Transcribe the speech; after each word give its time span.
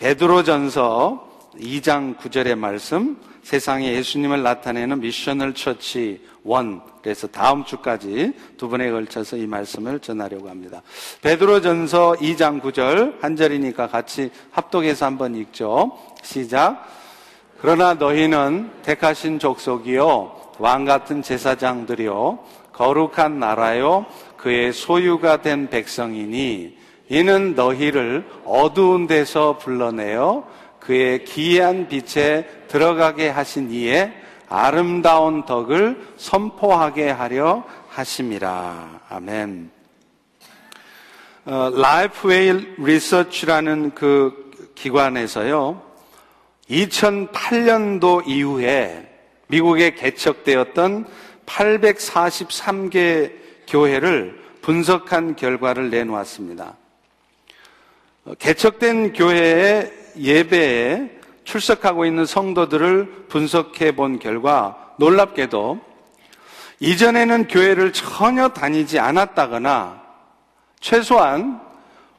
베드로전서 0.00 1.28
2장 1.60 2.16
9절의 2.16 2.56
말씀, 2.56 3.18
세상에 3.42 3.92
예수님을 3.92 4.42
나타내는 4.42 5.00
missional 5.00 5.52
church 5.52 6.24
one. 6.42 6.80
그래서 7.02 7.26
다음 7.26 7.66
주까지 7.66 8.32
두 8.56 8.70
번에 8.70 8.90
걸쳐서 8.90 9.36
이 9.36 9.46
말씀을 9.46 10.00
전하려고 10.00 10.48
합니다. 10.48 10.80
베드로전서 11.20 12.16
2장 12.18 12.62
9절 12.62 13.20
한 13.20 13.36
절이니까 13.36 13.88
같이 13.88 14.30
합독해서 14.52 15.04
한번 15.04 15.34
읽죠. 15.34 15.98
시작. 16.22 16.82
그러나 17.60 17.92
너희는 17.92 18.70
택하신 18.80 19.38
족속이요 19.38 20.54
왕 20.58 20.86
같은 20.86 21.20
제사장들이요 21.20 22.38
거룩한 22.72 23.38
나라요 23.38 24.06
그의 24.38 24.72
소유가 24.72 25.42
된 25.42 25.68
백성이니 25.68 26.79
이는 27.10 27.56
너희를 27.56 28.24
어두운 28.44 29.08
데서 29.08 29.58
불러내어 29.58 30.48
그의 30.78 31.24
기이한 31.24 31.88
빛에 31.88 32.48
들어가게 32.68 33.28
하신 33.28 33.72
이의 33.72 34.14
아름다운 34.48 35.44
덕을 35.44 36.14
선포하게 36.16 37.10
하려 37.10 37.64
하심이라. 37.88 39.00
아멘. 39.08 39.70
어, 41.46 41.72
Lifeway 41.74 42.76
Research라는 42.78 43.90
그 43.96 44.52
기관에서요, 44.76 45.82
2008년도 46.70 48.28
이후에 48.28 49.08
미국에 49.48 49.94
개척되었던 49.94 51.06
843개 51.44 53.32
교회를 53.66 54.40
분석한 54.62 55.34
결과를 55.34 55.90
내놓았습니다. 55.90 56.76
어, 58.24 58.34
개척된 58.34 59.12
교회의 59.12 59.92
예배에 60.16 61.20
출석하고 61.44 62.04
있는 62.04 62.26
성도들을 62.26 63.26
분석해 63.28 63.94
본 63.96 64.18
결과 64.18 64.92
놀랍게도 64.98 65.80
이전에는 66.80 67.48
교회를 67.48 67.92
전혀 67.92 68.48
다니지 68.48 68.98
않았다거나 68.98 70.02
최소한 70.80 71.60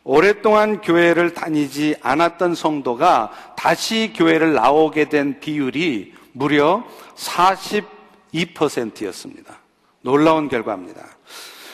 오랫동안 0.04 0.82
교회를 0.82 1.36
다니지 1.36 1.96
않았던 2.02 2.56
성도가 2.56 3.54
다시 3.56 4.12
교회를 4.16 4.54
나오게 4.54 5.10
된 5.10 5.40
비율이 5.40 6.16
무려 6.34 6.84
42%였습니다. 7.16 9.60
놀라운 10.02 10.50
결과입니다. 10.50 11.06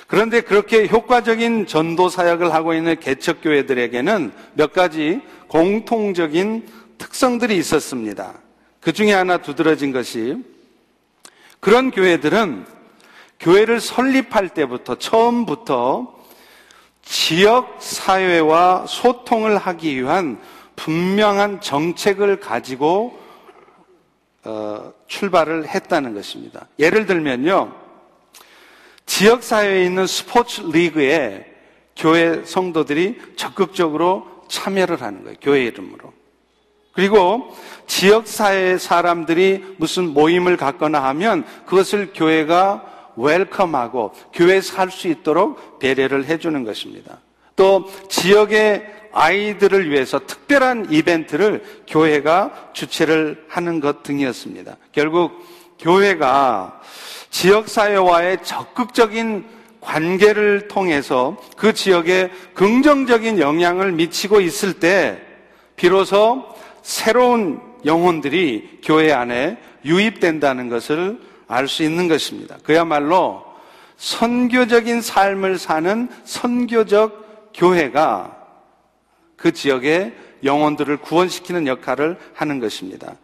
그런데 0.08 0.42
그렇게 0.42 0.88
효과적인 0.88 1.68
전도 1.68 2.08
사역을 2.10 2.54
하고 2.54 2.74
있는 2.74 2.98
개척교회들에게는 3.00 4.32
몇 4.54 4.72
가지 4.72 5.22
공통적인 5.48 6.66
특성들이 6.98 7.58
있었습니다. 7.58 8.34
그 8.80 8.94
중에 8.94 9.12
하나 9.12 9.38
두드러진 9.38 9.92
것이 9.92 10.38
그런 11.60 11.92
교회들은 11.92 12.66
교회를 13.40 13.82
설립할 13.82 14.50
때부터 14.50 14.96
처음부터 14.96 16.16
지역 17.04 17.78
사회와 17.80 18.86
소통을 18.88 19.58
하기 19.58 19.96
위한 19.96 20.40
분명한 20.76 21.62
정책을 21.62 22.40
가지고 22.40 23.20
어, 24.44 24.94
출발을 25.08 25.68
했다는 25.68 26.14
것입니다. 26.14 26.68
예를 26.80 27.06
들면요, 27.06 27.74
지역 29.08 29.42
사회에 29.42 29.86
있는 29.86 30.06
스포츠 30.06 30.62
리그에 30.62 31.46
교회 31.96 32.44
성도들이 32.46 33.20
적극적으로 33.36 34.28
참여를 34.48 35.02
하는 35.02 35.24
거예요. 35.24 35.38
교회 35.42 35.66
이름으로. 35.66 36.14
그리고 36.94 37.56
지역사회 37.86 38.78
사람들이 38.78 39.76
무슨 39.78 40.14
모임을 40.14 40.58
갖거나 40.58 41.04
하면 41.04 41.46
그것을 41.66 42.12
교회가 42.14 43.14
웰컴하고 43.16 44.14
교회에서 44.34 44.78
할 44.78 44.92
수 44.92 45.08
있도록 45.08 45.80
배려를 45.80 46.26
해주는 46.26 46.64
것입니다. 46.64 47.20
또 47.56 47.90
지역의 48.10 48.86
아이들을 49.12 49.90
위해서 49.90 50.20
특별한 50.20 50.88
이벤트를 50.92 51.64
교회가 51.88 52.72
주최를 52.73 53.46
하는 53.48 53.80
것 53.80 54.04
등이었습니다. 54.04 54.78
결국 54.92 55.44
교회가 55.80 56.82
지역사회와의 57.30 58.43
적극적인 58.43 59.45
관계를 59.82 60.67
통해서 60.67 61.38
그 61.55 61.73
지역에 61.73 62.30
긍정적인 62.54 63.39
영향을 63.39 63.92
미치고 63.93 64.42
있을 64.42 64.73
때 64.73 65.21
비로소 65.76 66.45
새로운 66.82 67.61
영혼들이 67.86 68.80
교회 68.83 69.11
안에 69.14 69.58
유입된다는 69.86 70.70
것을 70.70 71.20
알 71.48 71.67
수 71.67 71.83
있는 71.83 72.08
것입니다. 72.08 72.58
그야말로 72.64 73.43
선교적인 73.95 75.02
삶을 75.02 75.58
사는 75.58 76.10
선교적 76.26 77.52
교회가 77.54 78.36
그 79.37 79.52
지역의 79.54 80.14
영혼들을 80.43 80.98
구원시키는 80.98 81.67
역할을 81.67 82.17
하는 82.33 82.60
것입니다. 82.60 83.16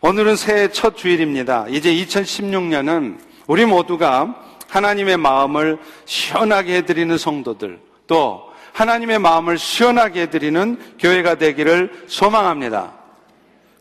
오늘은 0.00 0.36
새해 0.36 0.68
첫 0.70 0.96
주일입니다. 0.96 1.66
이제 1.68 1.92
2016년은 1.92 3.18
우리 3.48 3.64
모두가 3.64 4.34
하나님의 4.68 5.16
마음을 5.16 5.78
시원하게 6.04 6.76
해드리는 6.76 7.16
성도들, 7.16 7.80
또 8.06 8.52
하나님의 8.74 9.18
마음을 9.18 9.56
시원하게 9.56 10.22
해드리는 10.22 10.96
교회가 10.98 11.36
되기를 11.36 12.04
소망합니다. 12.06 12.92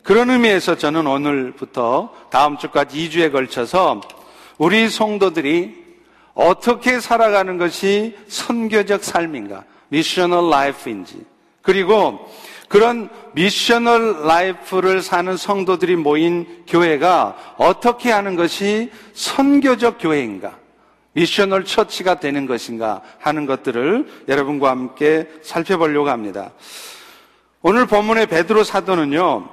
그런 0.03 0.29
의미에서 0.29 0.77
저는 0.77 1.05
오늘부터 1.05 2.13
다음 2.31 2.57
주까지 2.57 3.09
2주에 3.09 3.29
걸쳐서 3.29 3.99
우리 4.57 4.87
성도들이 4.87 5.85
어떻게 6.33 7.01
살아가는 7.01 7.57
것이 7.57 8.17
선교적 8.29 9.03
삶인가, 9.03 9.65
missional 9.89 10.49
life인지, 10.49 11.25
그리고 11.61 12.25
그런 12.67 13.09
missional 13.33 14.23
life를 14.23 15.01
사는 15.01 15.37
성도들이 15.37 15.95
모인 15.95 16.63
교회가 16.67 17.55
어떻게 17.57 18.11
하는 18.11 18.35
것이 18.35 18.91
선교적 19.13 19.97
교회인가, 19.99 20.57
missional 21.13 21.65
church가 21.65 22.19
되는 22.19 22.45
것인가 22.45 23.01
하는 23.19 23.45
것들을 23.45 24.07
여러분과 24.27 24.69
함께 24.69 25.27
살펴보려고 25.41 26.09
합니다. 26.09 26.51
오늘 27.61 27.85
본문의 27.85 28.27
베드로 28.27 28.63
사도는요, 28.63 29.49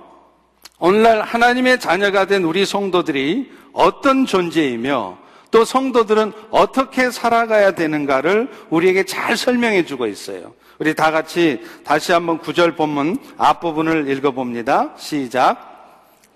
오늘날 0.78 1.22
하나님의 1.22 1.80
자녀가 1.80 2.26
된 2.26 2.44
우리 2.44 2.66
성도들이 2.66 3.50
어떤 3.72 4.26
존재이며 4.26 5.18
또 5.50 5.64
성도들은 5.64 6.32
어떻게 6.50 7.10
살아가야 7.10 7.70
되는가를 7.72 8.48
우리에게 8.70 9.04
잘 9.04 9.36
설명해 9.36 9.84
주고 9.84 10.06
있어요. 10.06 10.52
우리 10.78 10.94
다 10.94 11.10
같이 11.10 11.62
다시 11.84 12.12
한번 12.12 12.38
구절 12.38 12.74
본문 12.74 13.18
앞부분을 13.38 14.08
읽어봅니다. 14.08 14.94
시작. 14.96 15.72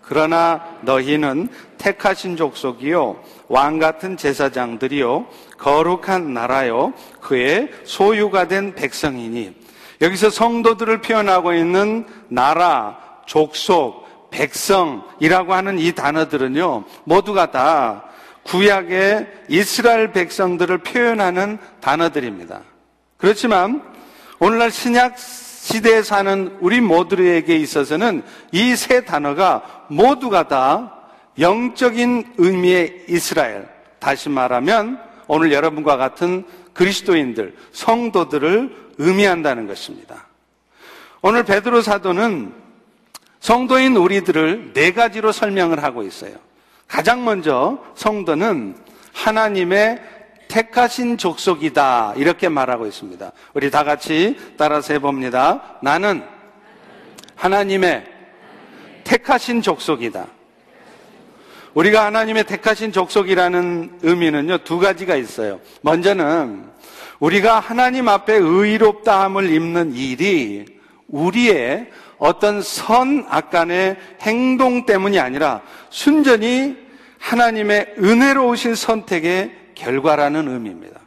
그러나 0.03 0.65
너희는 0.83 1.49
택하신 1.77 2.37
족속이요 2.37 3.23
왕 3.49 3.79
같은 3.79 4.17
제사장들이요 4.17 5.27
거룩한 5.59 6.33
나라요 6.33 6.95
그의 7.21 7.69
소유가 7.85 8.49
된 8.49 8.75
백성이니 8.75 9.55
여기서 10.01 10.31
성도들을 10.31 11.03
표현하고 11.03 11.53
있는 11.53 12.07
나라, 12.29 12.99
족속, 13.27 14.31
백성이라고 14.31 15.53
하는 15.53 15.79
이 15.79 15.93
단어들은요 15.93 16.85
모두가 17.05 17.51
다 17.51 18.05
구약의 18.45 19.27
이스라엘 19.49 20.13
백성들을 20.13 20.79
표현하는 20.79 21.59
단어들입니다. 21.81 22.63
그렇지만 23.19 23.83
오늘날 24.41 24.71
신약 24.71 25.19
시대에 25.19 26.03
사는 26.03 26.57
우리 26.61 26.81
모두에게 26.81 27.57
있어서는 27.57 28.23
이 28.53 28.75
세 28.77 29.05
단어가 29.05 29.85
모두가 29.89 30.49
다 30.49 30.95
영적인 31.39 32.35
의미의 32.39 33.05
이스라엘. 33.09 33.69
다시 33.99 34.29
말하면 34.29 35.01
오늘 35.27 35.53
여러분과 35.53 35.97
같은 35.97 36.45
그리스도인들, 36.73 37.55
성도들을 37.73 38.77
의미한다는 38.99 39.67
것입니다. 39.67 40.27
오늘 41.21 41.43
베드로 41.43 41.83
사도는 41.83 42.55
성도인 43.41 43.97
우리들을 43.97 44.73
네 44.73 44.93
가지로 44.93 45.33
설명을 45.33 45.83
하고 45.83 46.03
있어요. 46.03 46.35
가장 46.87 47.25
먼저 47.25 47.79
성도는 47.95 48.77
하나님의 49.13 50.01
택하신 50.49 51.19
족속이다. 51.19 52.15
이렇게 52.17 52.49
말하고 52.49 52.87
있습니다. 52.87 53.33
우리 53.55 53.71
다 53.71 53.85
같이 53.85 54.37
따라서 54.57 54.95
해봅니다. 54.95 55.79
나는 55.83 56.25
하나님의 57.37 58.05
택하신 59.05 59.63
족속이다. 59.63 60.27
우리가 61.75 62.07
하나님의 62.07 62.45
택하신 62.45 62.93
족속이라는 62.93 64.01
의미는요, 64.03 64.59
두 64.59 64.79
가지가 64.79 65.17
있어요. 65.17 65.61
먼저는 65.83 66.65
우리가 67.21 67.61
하나님 67.61 68.09
앞에 68.09 68.35
의롭다함을 68.35 69.51
입는 69.51 69.95
일이 69.95 70.65
우리의 71.09 71.91
어떤 72.19 72.63
선악 72.63 73.51
간의 73.51 73.97
행동 74.23 74.87
때문이 74.87 75.19
아니라 75.19 75.63
순전히 75.91 76.77
하나님의 77.19 77.95
은혜로우신 77.99 78.75
선택의 78.75 79.53
결과라는 79.79 80.49
의미입니다. 80.49 81.01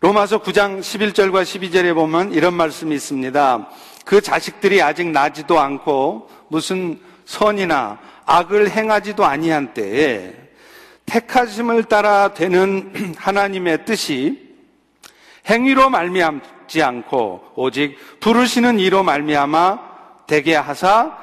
로마서 0.00 0.42
9장 0.42 0.80
11절과 0.80 1.42
12절에 1.42 1.94
보면 1.94 2.32
이런 2.32 2.54
말씀이 2.54 2.94
있습니다. 2.94 3.68
그 4.04 4.20
자식들이 4.20 4.80
아직 4.80 5.08
나지도 5.08 5.58
않고 5.58 6.30
무슨 6.48 6.98
선이나 7.24 7.98
악을 8.24 8.70
행하지도 8.70 9.24
아니한 9.24 9.74
때에 9.74 10.34
택하심을 11.06 11.84
따라 11.84 12.32
되는 12.32 13.14
하나님의 13.18 13.84
뜻이 13.84 14.48
행위로 15.48 15.90
말미암지 15.90 16.82
않고 16.82 17.52
오직 17.56 17.96
부르시는 18.20 18.78
이로 18.78 19.02
말미암아 19.02 19.90
되게 20.26 20.54
하사 20.54 21.16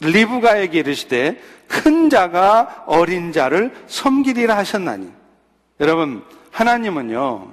리브가에게 0.00 0.80
이르시되 0.80 1.40
큰 1.66 2.10
자가 2.10 2.84
어린 2.86 3.32
자를 3.32 3.72
섬기리라 3.86 4.56
하셨나니 4.56 5.21
여러분 5.82 6.22
하나님은요 6.52 7.48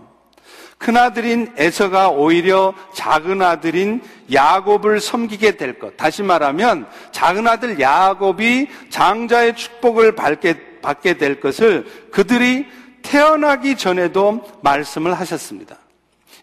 큰아들인 0.78 1.52
에서가 1.58 2.10
오히려 2.10 2.74
작은 2.94 3.42
아들인 3.42 4.02
야곱을 4.32 5.02
섬기게 5.02 5.58
될 5.58 5.78
것. 5.78 5.98
다시 5.98 6.24
말하면 6.24 6.88
작은 7.12 7.46
아들 7.48 7.82
야곱이 7.82 8.70
장자의 8.90 9.58
축복을 9.58 10.16
받게, 10.16 11.18
될 11.18 11.42
것을 11.42 11.86
그들이 12.12 12.66
태어나기 13.02 13.76
전에도 13.76 14.42
말씀을 14.62 15.14
하셨습니다. 15.16 15.76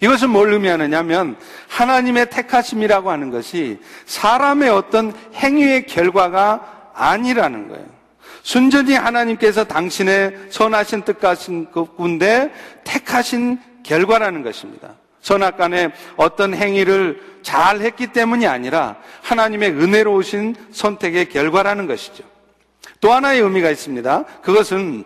이것은 0.03 0.29
뭘 0.29 0.53
의미하느냐면 0.53 1.39
하나님의 1.69 2.29
택하심이라고 2.29 3.11
하는 3.11 3.31
것이 3.31 3.79
사람의 4.05 4.69
어떤 4.69 5.15
행위의 5.35 5.87
결과가 5.87 6.93
아니라는 6.95 7.69
거예요. 7.69 7.96
순전히 8.47 8.95
하나님께서 8.95 9.65
당신의 9.65 10.47
선하신 10.51 11.03
뜻하신 11.03 11.73
그군데 11.73 12.53
택하신 12.85 13.59
결과라는 13.83 14.45
것입니다. 14.45 14.95
선악간에 15.21 15.91
어떤 16.15 16.55
행위를 16.55 17.21
잘 17.43 17.81
했기 17.81 18.07
때문이 18.07 18.47
아니라 18.47 18.99
하나님의 19.23 19.73
은혜로우신 19.73 20.55
선택의 20.71 21.29
결과라는 21.29 21.89
것이죠. 21.89 22.23
또 23.01 23.13
하나의 23.13 23.41
의미가 23.41 23.69
있습니다. 23.69 24.23
그것은 24.43 25.03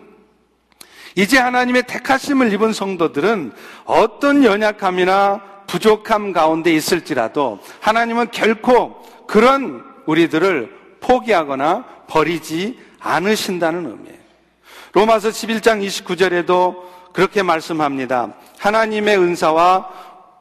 이제 1.15 1.39
하나님의 1.39 1.87
택하심을 1.87 2.53
입은 2.53 2.73
성도들은 2.73 3.53
어떤 3.85 4.43
연약함이나 4.43 5.41
부족함 5.65 6.31
가운데 6.31 6.71
있을지라도 6.71 7.57
하나님은 7.79 8.29
결코 8.29 9.01
그런 9.25 9.83
우리들을 10.05 10.99
포기하거나 10.99 11.85
버리지 12.05 12.90
않으신다는 13.01 13.85
의미예요. 13.85 14.21
로마서 14.93 15.29
11장 15.29 15.85
29절에도 15.85 16.91
그렇게 17.13 17.43
말씀합니다. 17.43 18.33
하나님의 18.59 19.17
은사와 19.17 19.89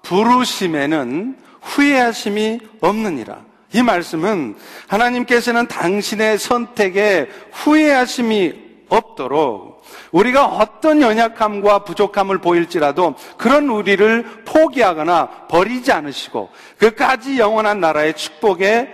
부르심에는 0.02 1.36
후회하심이 1.62 2.60
없느니라. 2.80 3.38
이 3.72 3.82
말씀은 3.82 4.56
하나님께서는 4.88 5.68
당신의 5.68 6.38
선택에 6.38 7.28
후회하심이 7.52 8.70
없도록 8.88 9.82
우리가 10.10 10.46
어떤 10.46 11.00
연약함과 11.00 11.84
부족함을 11.84 12.38
보일지라도 12.38 13.14
그런 13.36 13.68
우리를 13.68 14.44
포기하거나 14.44 15.46
버리지 15.48 15.92
않으시고 15.92 16.50
그까지 16.78 17.38
영원한 17.38 17.80
나라의 17.80 18.14
축복에 18.14 18.92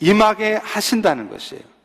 임하게 0.00 0.60
하신다는 0.62 1.30
것이에요. 1.30 1.75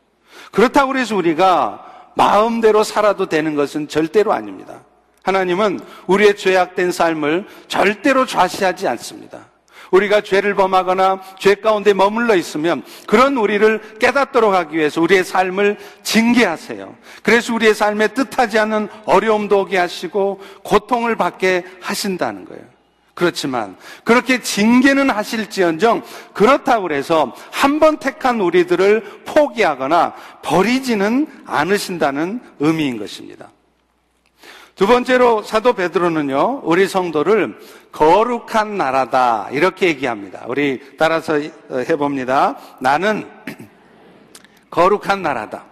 그렇다고 0.52 0.96
해서 0.96 1.16
우리가 1.16 2.12
마음대로 2.14 2.84
살아도 2.84 3.26
되는 3.26 3.56
것은 3.56 3.88
절대로 3.88 4.32
아닙니다. 4.32 4.82
하나님은 5.22 5.80
우리의 6.06 6.36
죄악된 6.36 6.92
삶을 6.92 7.46
절대로 7.68 8.26
좌시하지 8.26 8.86
않습니다. 8.88 9.46
우리가 9.92 10.22
죄를 10.22 10.54
범하거나 10.54 11.20
죄 11.38 11.54
가운데 11.54 11.92
머물러 11.92 12.34
있으면 12.34 12.82
그런 13.06 13.36
우리를 13.36 13.98
깨닫도록 13.98 14.54
하기 14.54 14.76
위해서 14.76 15.00
우리의 15.00 15.22
삶을 15.22 15.78
징계하세요. 16.02 16.96
그래서 17.22 17.54
우리의 17.54 17.74
삶에 17.74 18.08
뜻하지 18.08 18.58
않은 18.58 18.88
어려움도 19.04 19.60
오게 19.60 19.76
하시고 19.76 20.40
고통을 20.62 21.16
받게 21.16 21.64
하신다는 21.80 22.46
거예요. 22.46 22.71
그렇지만 23.14 23.76
그렇게 24.04 24.40
징계는 24.40 25.10
하실지언정 25.10 26.02
그렇다고 26.32 26.90
해서 26.92 27.34
한 27.50 27.78
번 27.78 27.98
택한 27.98 28.40
우리들을 28.40 29.22
포기하거나 29.24 30.14
버리지는 30.42 31.26
않으신다는 31.46 32.40
의미인 32.60 32.96
것입니다. 32.98 33.50
두 34.76 34.86
번째로 34.86 35.42
사도 35.42 35.72
베드로는요, 35.74 36.60
우리 36.64 36.86
성도를 36.88 37.58
거룩한 37.92 38.76
나라다. 38.78 39.48
이렇게 39.50 39.88
얘기합니다. 39.88 40.44
우리 40.46 40.80
따라서 40.96 41.38
해봅니다. 41.70 42.56
나는 42.80 43.28
거룩한 44.70 45.22
나라다. 45.22 45.64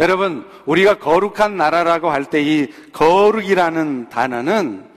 여러분, 0.00 0.46
우리가 0.66 0.98
거룩한 0.98 1.56
나라라고 1.56 2.10
할 2.10 2.24
때 2.24 2.42
이 2.42 2.66
거룩이라는 2.92 4.08
단어는 4.10 4.89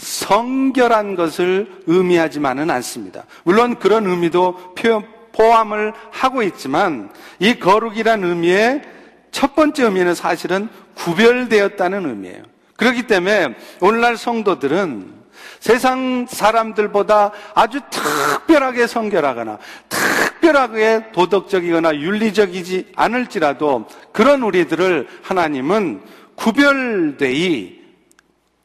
성결한 0.00 1.14
것을 1.14 1.82
의미하지만은 1.86 2.70
않습니다. 2.70 3.24
물론 3.44 3.78
그런 3.78 4.06
의미도 4.06 4.74
표현, 4.74 5.04
포함을 5.32 5.92
하고 6.10 6.42
있지만 6.42 7.10
이 7.38 7.58
거룩이란 7.58 8.24
의미의 8.24 8.82
첫 9.30 9.54
번째 9.54 9.84
의미는 9.84 10.14
사실은 10.14 10.68
구별되었다는 10.94 12.08
의미예요. 12.08 12.42
그렇기 12.76 13.04
때문에 13.04 13.54
오늘날 13.80 14.16
성도들은 14.16 15.20
세상 15.60 16.26
사람들보다 16.28 17.32
아주 17.54 17.80
특별하게 17.90 18.86
성결하거나 18.86 19.58
특별하게 19.88 21.12
도덕적이거나 21.12 21.96
윤리적이지 21.96 22.92
않을지라도 22.96 23.86
그런 24.12 24.42
우리들을 24.42 25.06
하나님은 25.22 26.00
구별되이 26.36 27.78
어, 27.78 27.79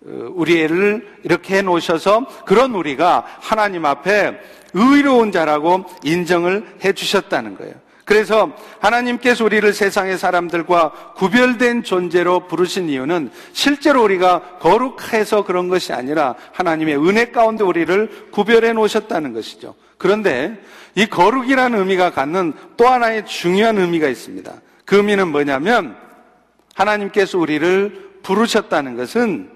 우리를 0.06 1.20
이렇게 1.24 1.58
해 1.58 1.62
놓으셔서 1.62 2.28
그런 2.46 2.76
우리가 2.76 3.26
하나님 3.40 3.86
앞에 3.86 4.40
의로운 4.74 5.32
자라고 5.32 5.86
인정을 6.04 6.66
해 6.84 6.94
주셨다는 6.94 7.58
거예요. 7.58 7.74
그래서 8.04 8.52
하나님께서 8.80 9.44
우리를 9.46 9.74
세상의 9.74 10.20
사람들과 10.20 10.92
구별된 11.16 11.82
존재로 11.82 12.48
부르신 12.48 12.88
이유는 12.88 13.32
실제로 13.52 14.04
우리가 14.04 14.60
거룩해서 14.60 15.44
그런 15.44 15.70
것이 15.70 15.92
아니라 15.92 16.36
하나님의 16.54 16.98
은혜 16.98 17.32
가운데 17.32 17.64
우리를 17.64 18.28
구별해 18.32 18.74
놓으셨다는 18.74 19.34
것이죠. 19.34 19.74
그런데 19.98 20.62
이 20.94 21.08
거룩이라는 21.08 21.80
의미가 21.80 22.12
갖는 22.12 22.54
또 22.78 22.88
하나의 22.88 23.26
중요한 23.26 23.80
의미가 23.80 24.08
있습니다. 24.08 24.54
그 24.86 24.98
의미는 24.98 25.30
뭐냐면 25.30 25.98
하나님께서 26.76 27.40
우리를 27.40 28.20
부르셨다는 28.22 28.98
것은 28.98 29.55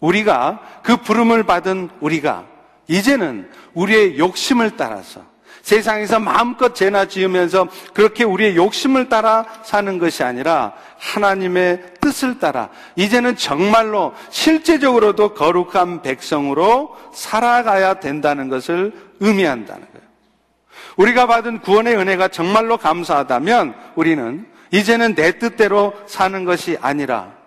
우리가 0.00 0.60
그 0.82 0.96
부름을 0.96 1.44
받은 1.44 1.90
우리가 2.00 2.44
이제는 2.86 3.50
우리의 3.74 4.18
욕심을 4.18 4.76
따라서 4.76 5.22
세상에서 5.62 6.18
마음껏 6.18 6.74
죄나 6.74 7.06
지으면서 7.06 7.68
그렇게 7.92 8.24
우리의 8.24 8.56
욕심을 8.56 9.10
따라 9.10 9.44
사는 9.64 9.98
것이 9.98 10.22
아니라 10.24 10.72
하나님의 10.98 11.82
뜻을 12.00 12.38
따라 12.38 12.70
이제는 12.96 13.36
정말로 13.36 14.14
실제적으로도 14.30 15.34
거룩한 15.34 16.00
백성으로 16.00 16.96
살아가야 17.12 18.00
된다는 18.00 18.48
것을 18.48 18.94
의미한다는 19.20 19.82
거예요. 19.82 20.08
우리가 20.96 21.26
받은 21.26 21.60
구원의 21.60 21.96
은혜가 21.96 22.28
정말로 22.28 22.78
감사하다면 22.78 23.74
우리는 23.94 24.46
이제는 24.70 25.14
내 25.14 25.38
뜻대로 25.38 25.92
사는 26.06 26.44
것이 26.44 26.78
아니라 26.80 27.37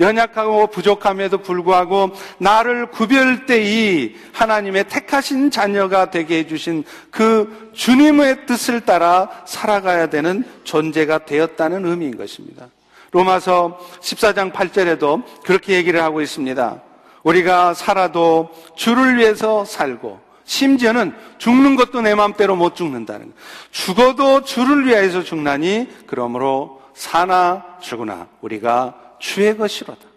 연약하고 0.00 0.68
부족함에도 0.68 1.38
불구하고 1.38 2.10
나를 2.38 2.90
구별되이 2.90 4.14
하나님의 4.32 4.84
택하신 4.88 5.50
자녀가 5.50 6.10
되게 6.10 6.38
해주신 6.38 6.84
그 7.10 7.70
주님의 7.74 8.46
뜻을 8.46 8.82
따라 8.82 9.28
살아가야 9.44 10.08
되는 10.08 10.44
존재가 10.64 11.24
되었다는 11.24 11.84
의미인 11.84 12.16
것입니다. 12.16 12.68
로마서 13.10 13.78
14장 14.00 14.52
8절에도 14.52 15.22
그렇게 15.44 15.74
얘기를 15.74 16.02
하고 16.02 16.20
있습니다. 16.20 16.82
우리가 17.22 17.74
살아도 17.74 18.50
주를 18.76 19.16
위해서 19.16 19.64
살고 19.64 20.20
심지어는 20.44 21.14
죽는 21.38 21.76
것도 21.76 22.00
내 22.00 22.14
마음대로 22.14 22.56
못 22.56 22.74
죽는다는 22.74 23.26
거. 23.26 23.32
죽어도 23.70 24.44
주를 24.44 24.86
위해서 24.86 25.22
죽나니 25.22 25.88
그러므로 26.06 26.80
사나 26.94 27.64
죽으나 27.80 28.28
우리가 28.40 29.07
주의 29.18 29.56
것이로다. 29.56 30.08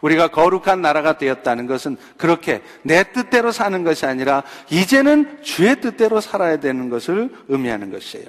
우리가 0.00 0.28
거룩한 0.28 0.82
나라가 0.82 1.16
되었다는 1.16 1.66
것은 1.66 1.96
그렇게 2.18 2.60
내 2.82 3.04
뜻대로 3.12 3.52
사는 3.52 3.84
것이 3.84 4.04
아니라 4.04 4.42
이제는 4.68 5.42
주의 5.42 5.80
뜻대로 5.80 6.20
살아야 6.20 6.58
되는 6.58 6.90
것을 6.90 7.30
의미하는 7.48 7.90
것이에요. 7.90 8.26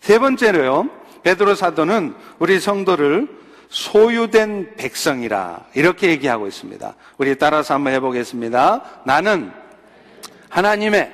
세 0.00 0.18
번째로요. 0.18 0.88
베드로 1.22 1.54
사도는 1.54 2.14
우리 2.38 2.58
성도를 2.58 3.28
소유된 3.68 4.76
백성이라 4.76 5.66
이렇게 5.74 6.08
얘기하고 6.08 6.46
있습니다. 6.46 6.94
우리 7.18 7.36
따라서 7.36 7.74
한번 7.74 7.92
해보겠습니다. 7.94 9.02
나는 9.06 9.52
하나님의 10.48 11.12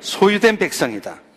소유된 0.00 0.58
백성이다. 0.58 1.27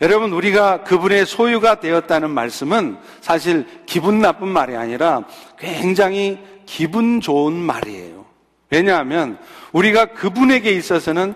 여러분, 0.00 0.32
우리가 0.32 0.84
그분의 0.84 1.26
소유가 1.26 1.80
되었다는 1.80 2.30
말씀은 2.30 2.98
사실 3.20 3.66
기분 3.86 4.20
나쁜 4.20 4.48
말이 4.48 4.76
아니라 4.76 5.24
굉장히 5.58 6.38
기분 6.66 7.20
좋은 7.20 7.52
말이에요. 7.54 8.24
왜냐하면 8.70 9.38
우리가 9.72 10.06
그분에게 10.06 10.70
있어서는 10.72 11.34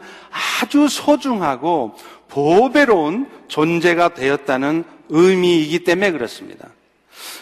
아주 0.61 0.89
소중하고 0.89 1.95
보배로운 2.29 3.29
존재가 3.49 4.15
되었다는 4.15 4.85
의미이기 5.09 5.85
때문에 5.85 6.13
그렇습니다. 6.13 6.69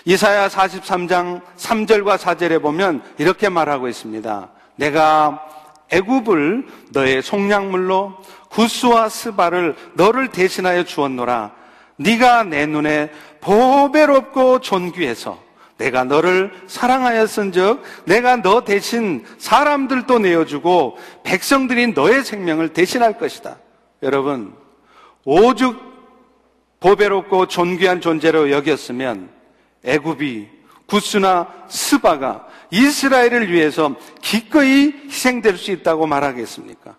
이사야 0.04 0.48
43장 0.48 1.42
3절과 1.56 2.16
4절에 2.16 2.62
보면 2.62 3.02
이렇게 3.18 3.48
말하고 3.48 3.88
있습니다. 3.88 4.50
내가 4.76 5.46
애굽을 5.90 6.66
너의 6.92 7.22
속량물로 7.22 8.16
구스와 8.50 9.08
스바를 9.08 9.76
너를 9.94 10.28
대신하여 10.28 10.84
주었노라. 10.84 11.52
네가 11.96 12.44
내 12.44 12.66
눈에 12.66 13.10
보배롭고 13.40 14.60
존귀해서 14.60 15.38
내가 15.76 16.04
너를 16.04 16.52
사랑하였은즉 16.66 17.82
내가 18.04 18.36
너 18.36 18.64
대신 18.64 19.24
사람들도 19.38 20.18
내어주고 20.18 20.98
백성들이 21.24 21.88
너의 21.88 22.22
생명을 22.22 22.74
대신할 22.74 23.18
것이다. 23.18 23.56
여러분 24.02 24.54
오죽 25.24 25.78
보배롭고 26.80 27.46
존귀한 27.46 28.00
존재로 28.00 28.50
여겼으면 28.50 29.30
애굽이 29.84 30.48
구스나 30.86 31.46
스바가 31.68 32.46
이스라엘을 32.70 33.50
위해서 33.50 33.94
기꺼이 34.20 34.92
희생될 35.06 35.56
수 35.56 35.70
있다고 35.70 36.06
말하겠습니까? 36.06 36.96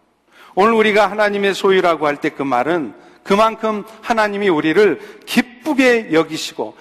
오늘 0.56 0.74
우리가 0.74 1.10
하나님의 1.10 1.54
소유라고 1.54 2.08
할 2.08 2.18
때 2.18 2.30
그 2.30 2.44
말은 2.44 2.94
그만큼 3.24 3.84
하나님이 4.02 4.50
우리를 4.50 5.00
기쁘게 5.26 6.12
여기시고 6.12 6.76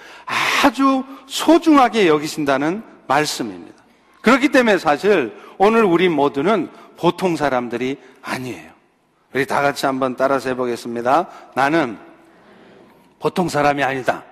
아주 0.63 1.03
소중하게 1.27 2.07
여기신다는 2.07 2.83
말씀입니다. 3.07 3.81
그렇기 4.21 4.49
때문에 4.49 4.77
사실 4.77 5.35
오늘 5.57 5.83
우리 5.83 6.09
모두는 6.09 6.69
보통 6.97 7.35
사람들이 7.35 7.97
아니에요. 8.21 8.71
우리 9.33 9.45
다 9.45 9.61
같이 9.61 9.85
한번 9.85 10.15
따라서 10.15 10.49
해보겠습니다. 10.49 11.27
나는 11.55 11.97
보통 13.19 13.47
사람이 13.47 13.83
아니다. 13.83 14.23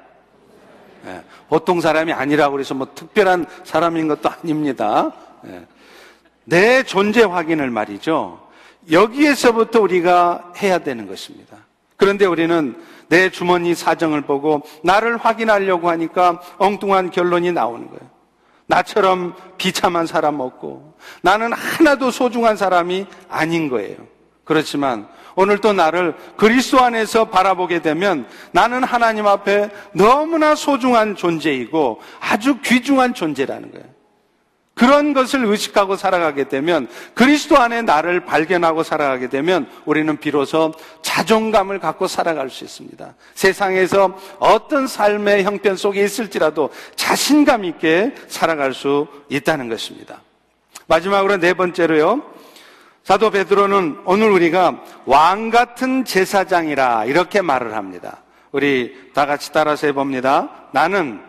네, 1.04 1.22
보통 1.48 1.80
사람이 1.80 2.12
아니라고 2.12 2.54
그래서 2.54 2.74
뭐 2.74 2.88
특별한 2.94 3.46
사람인 3.64 4.08
것도 4.10 4.30
아닙니다. 4.30 5.12
네, 5.44 5.66
내 6.44 6.84
존재 6.84 7.24
확인을 7.24 7.70
말이죠. 7.70 8.49
여기에서부터 8.92 9.82
우리가 9.82 10.54
해야 10.62 10.80
되는 10.80 11.08
것입니다. 11.08 11.58
그런데 11.98 12.26
우리는 12.26 12.76
내 13.10 13.30
주머니 13.30 13.76
사정을 13.76 14.22
보고 14.22 14.62
나를 14.84 15.18
확인하려고 15.18 15.90
하니까 15.90 16.40
엉뚱한 16.58 17.12
결론이 17.12 17.52
나오는 17.52 17.88
거예요. 17.88 18.10
나처럼 18.68 19.34
비참한 19.58 20.06
사람 20.06 20.40
없고 20.40 20.94
나는 21.22 21.52
하나도 21.52 22.12
소중한 22.12 22.56
사람이 22.56 23.08
아닌 23.28 23.68
거예요. 23.68 23.98
그렇지만 24.44 25.08
오늘 25.36 25.60
또 25.60 25.74
나를 25.74 26.16
그리스도 26.38 26.80
안에서 26.80 27.26
바라보게 27.26 27.82
되면 27.82 28.28
나는 28.52 28.84
하나님 28.84 29.26
앞에 29.26 29.70
너무나 29.94 30.54
소중한 30.54 31.16
존재이고 31.16 32.00
아주 32.20 32.60
귀중한 32.62 33.14
존재라는 33.14 33.72
거예요. 33.72 33.99
그런 34.80 35.12
것을 35.12 35.44
의식하고 35.44 35.98
살아가게 35.98 36.48
되면 36.48 36.88
그리스도 37.14 37.58
안에 37.58 37.82
나를 37.82 38.22
발견하고 38.22 38.84
살아가게 38.84 39.28
되면 39.28 39.68
우리는 39.84 40.16
비로소 40.16 40.74
자존감을 41.02 41.80
갖고 41.80 42.08
살아갈 42.08 42.50
수 42.50 42.64
있습니다. 42.64 43.14
세상에서 43.34 44.18
어떤 44.40 44.88
삶의 44.88 45.44
형편 45.44 45.76
속에 45.76 46.02
있을지라도 46.06 46.70
자신감 46.96 47.66
있게 47.66 48.16
살아갈 48.30 48.74
수 48.74 49.08
있다는 49.28 49.68
것입니다. 49.68 50.22
마지막으로 50.88 51.36
네 51.36 51.54
번째로요. 51.54 52.24
사도 53.04 53.32
베드로는 53.32 54.04
오늘 54.06 54.32
우리가 54.32 54.82
왕 55.06 55.50
같은 55.50 56.06
제사장이라 56.06 57.04
이렇게 57.04 57.42
말을 57.42 57.76
합니다. 57.76 58.22
우리 58.54 58.96
다 59.14 59.26
같이 59.26 59.52
따라서 59.52 59.88
해봅니다. 59.88 60.68
나는 60.72 61.20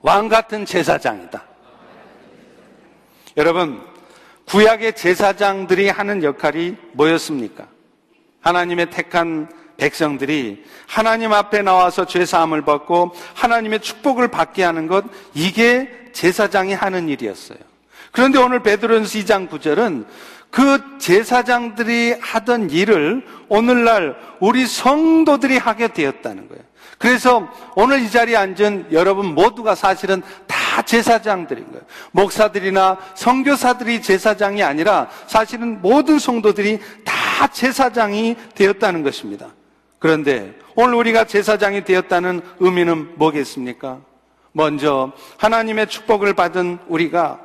왕 0.00 0.28
같은 0.30 0.64
제사장이다. 0.64 1.47
여러분, 3.38 3.80
구약의 4.46 4.94
제사장들이 4.96 5.88
하는 5.88 6.24
역할이 6.24 6.74
뭐였습니까? 6.94 7.68
하나님의 8.40 8.90
택한 8.90 9.48
백성들이 9.76 10.64
하나님 10.88 11.32
앞에 11.32 11.62
나와서 11.62 12.04
죄사함을 12.04 12.62
받고 12.62 13.12
하나님의 13.34 13.78
축복을 13.78 14.26
받게 14.26 14.64
하는 14.64 14.88
것, 14.88 15.04
이게 15.34 15.88
제사장이 16.12 16.74
하는 16.74 17.08
일이었어요. 17.08 17.58
그런데 18.10 18.40
오늘 18.40 18.60
베드로전서 18.60 19.18
2장 19.20 19.48
9절은 19.48 20.06
그 20.50 20.98
제사장들이 20.98 22.16
하던 22.20 22.70
일을 22.70 23.24
오늘날 23.48 24.16
우리 24.40 24.66
성도들이 24.66 25.58
하게 25.58 25.86
되었다는 25.88 26.48
거예요. 26.48 26.64
그래서 26.98 27.48
오늘 27.76 28.02
이 28.02 28.10
자리에 28.10 28.36
앉은 28.36 28.88
여러분 28.90 29.26
모두가 29.34 29.76
사실은 29.76 30.20
다 30.48 30.82
제사장들인 30.82 31.68
거예요. 31.68 31.82
목사들이나 32.10 32.98
성교사들이 33.14 34.02
제사장이 34.02 34.62
아니라 34.64 35.08
사실은 35.28 35.80
모든 35.80 36.18
성도들이 36.18 36.80
다 37.04 37.46
제사장이 37.46 38.36
되었다는 38.56 39.04
것입니다. 39.04 39.48
그런데 40.00 40.54
오늘 40.74 40.94
우리가 40.94 41.24
제사장이 41.24 41.84
되었다는 41.84 42.40
의미는 42.58 43.14
뭐겠습니까? 43.16 44.00
먼저 44.52 45.12
하나님의 45.36 45.86
축복을 45.86 46.34
받은 46.34 46.78
우리가 46.88 47.40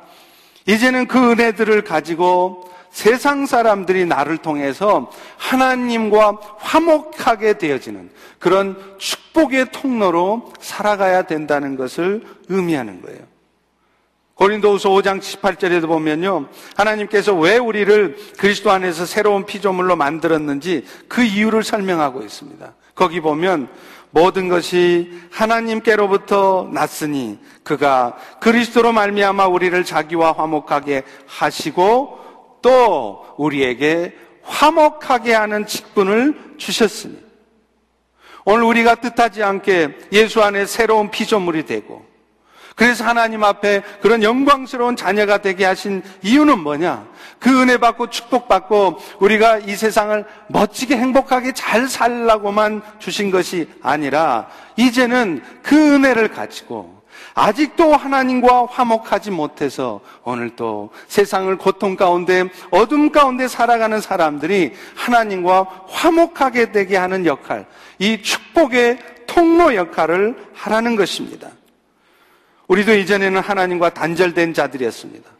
이제는 0.66 1.06
그 1.06 1.30
은혜들을 1.32 1.82
가지고 1.84 2.68
세상 2.94 3.44
사람들이 3.44 4.06
나를 4.06 4.38
통해서 4.38 5.10
하나님과 5.36 6.38
화목하게 6.58 7.58
되어지는 7.58 8.08
그런 8.38 8.80
축복의 8.98 9.72
통로로 9.72 10.52
살아가야 10.60 11.22
된다는 11.22 11.76
것을 11.76 12.22
의미하는 12.48 13.02
거예요. 13.02 13.18
고린도후서 14.34 14.90
5장 14.90 15.18
18절에도 15.20 15.88
보면요. 15.88 16.46
하나님께서 16.76 17.34
왜 17.34 17.58
우리를 17.58 18.16
그리스도 18.38 18.70
안에서 18.70 19.06
새로운 19.06 19.44
피조물로 19.44 19.96
만들었는지 19.96 20.84
그 21.08 21.24
이유를 21.24 21.64
설명하고 21.64 22.22
있습니다. 22.22 22.74
거기 22.94 23.20
보면 23.20 23.68
모든 24.12 24.48
것이 24.48 25.20
하나님께로부터 25.32 26.70
났으니 26.72 27.40
그가 27.64 28.16
그리스도로 28.38 28.92
말미암아 28.92 29.48
우리를 29.48 29.84
자기와 29.84 30.30
화목하게 30.30 31.02
하시고 31.26 32.23
또 32.64 33.26
우리에게 33.36 34.16
화목하게 34.42 35.34
하는 35.34 35.66
직분을 35.66 36.54
주셨으니 36.56 37.22
오늘 38.46 38.64
우리가 38.64 38.94
뜻하지 38.94 39.42
않게 39.42 39.98
예수 40.12 40.42
안에 40.42 40.64
새로운 40.64 41.10
피조물이 41.10 41.66
되고 41.66 42.06
그래서 42.74 43.04
하나님 43.04 43.44
앞에 43.44 43.82
그런 44.00 44.22
영광스러운 44.22 44.96
자녀가 44.96 45.38
되게 45.38 45.66
하신 45.66 46.02
이유는 46.22 46.58
뭐냐? 46.60 47.06
그 47.38 47.60
은혜 47.60 47.76
받고 47.76 48.08
축복받고 48.08 48.98
우리가 49.20 49.58
이 49.58 49.76
세상을 49.76 50.24
멋지게 50.48 50.96
행복하게 50.96 51.52
잘 51.52 51.86
살라고만 51.86 52.80
주신 52.98 53.30
것이 53.30 53.68
아니라 53.82 54.48
이제는 54.76 55.44
그 55.62 55.76
은혜를 55.76 56.28
가지고 56.28 56.93
아직도 57.34 57.94
하나님과 57.94 58.66
화목하지 58.66 59.30
못해서 59.30 60.00
오늘 60.22 60.56
또 60.56 60.90
세상을 61.08 61.56
고통 61.58 61.96
가운데 61.96 62.44
어둠 62.70 63.10
가운데 63.10 63.48
살아가는 63.48 64.00
사람들이 64.00 64.72
하나님과 64.94 65.84
화목하게 65.88 66.72
되게 66.72 66.96
하는 66.96 67.26
역할, 67.26 67.66
이 67.98 68.22
축복의 68.22 68.98
통로 69.26 69.74
역할을 69.74 70.36
하라는 70.54 70.96
것입니다. 70.96 71.50
우리도 72.68 72.94
이전에는 72.94 73.40
하나님과 73.40 73.90
단절된 73.90 74.54
자들이었습니다. 74.54 75.34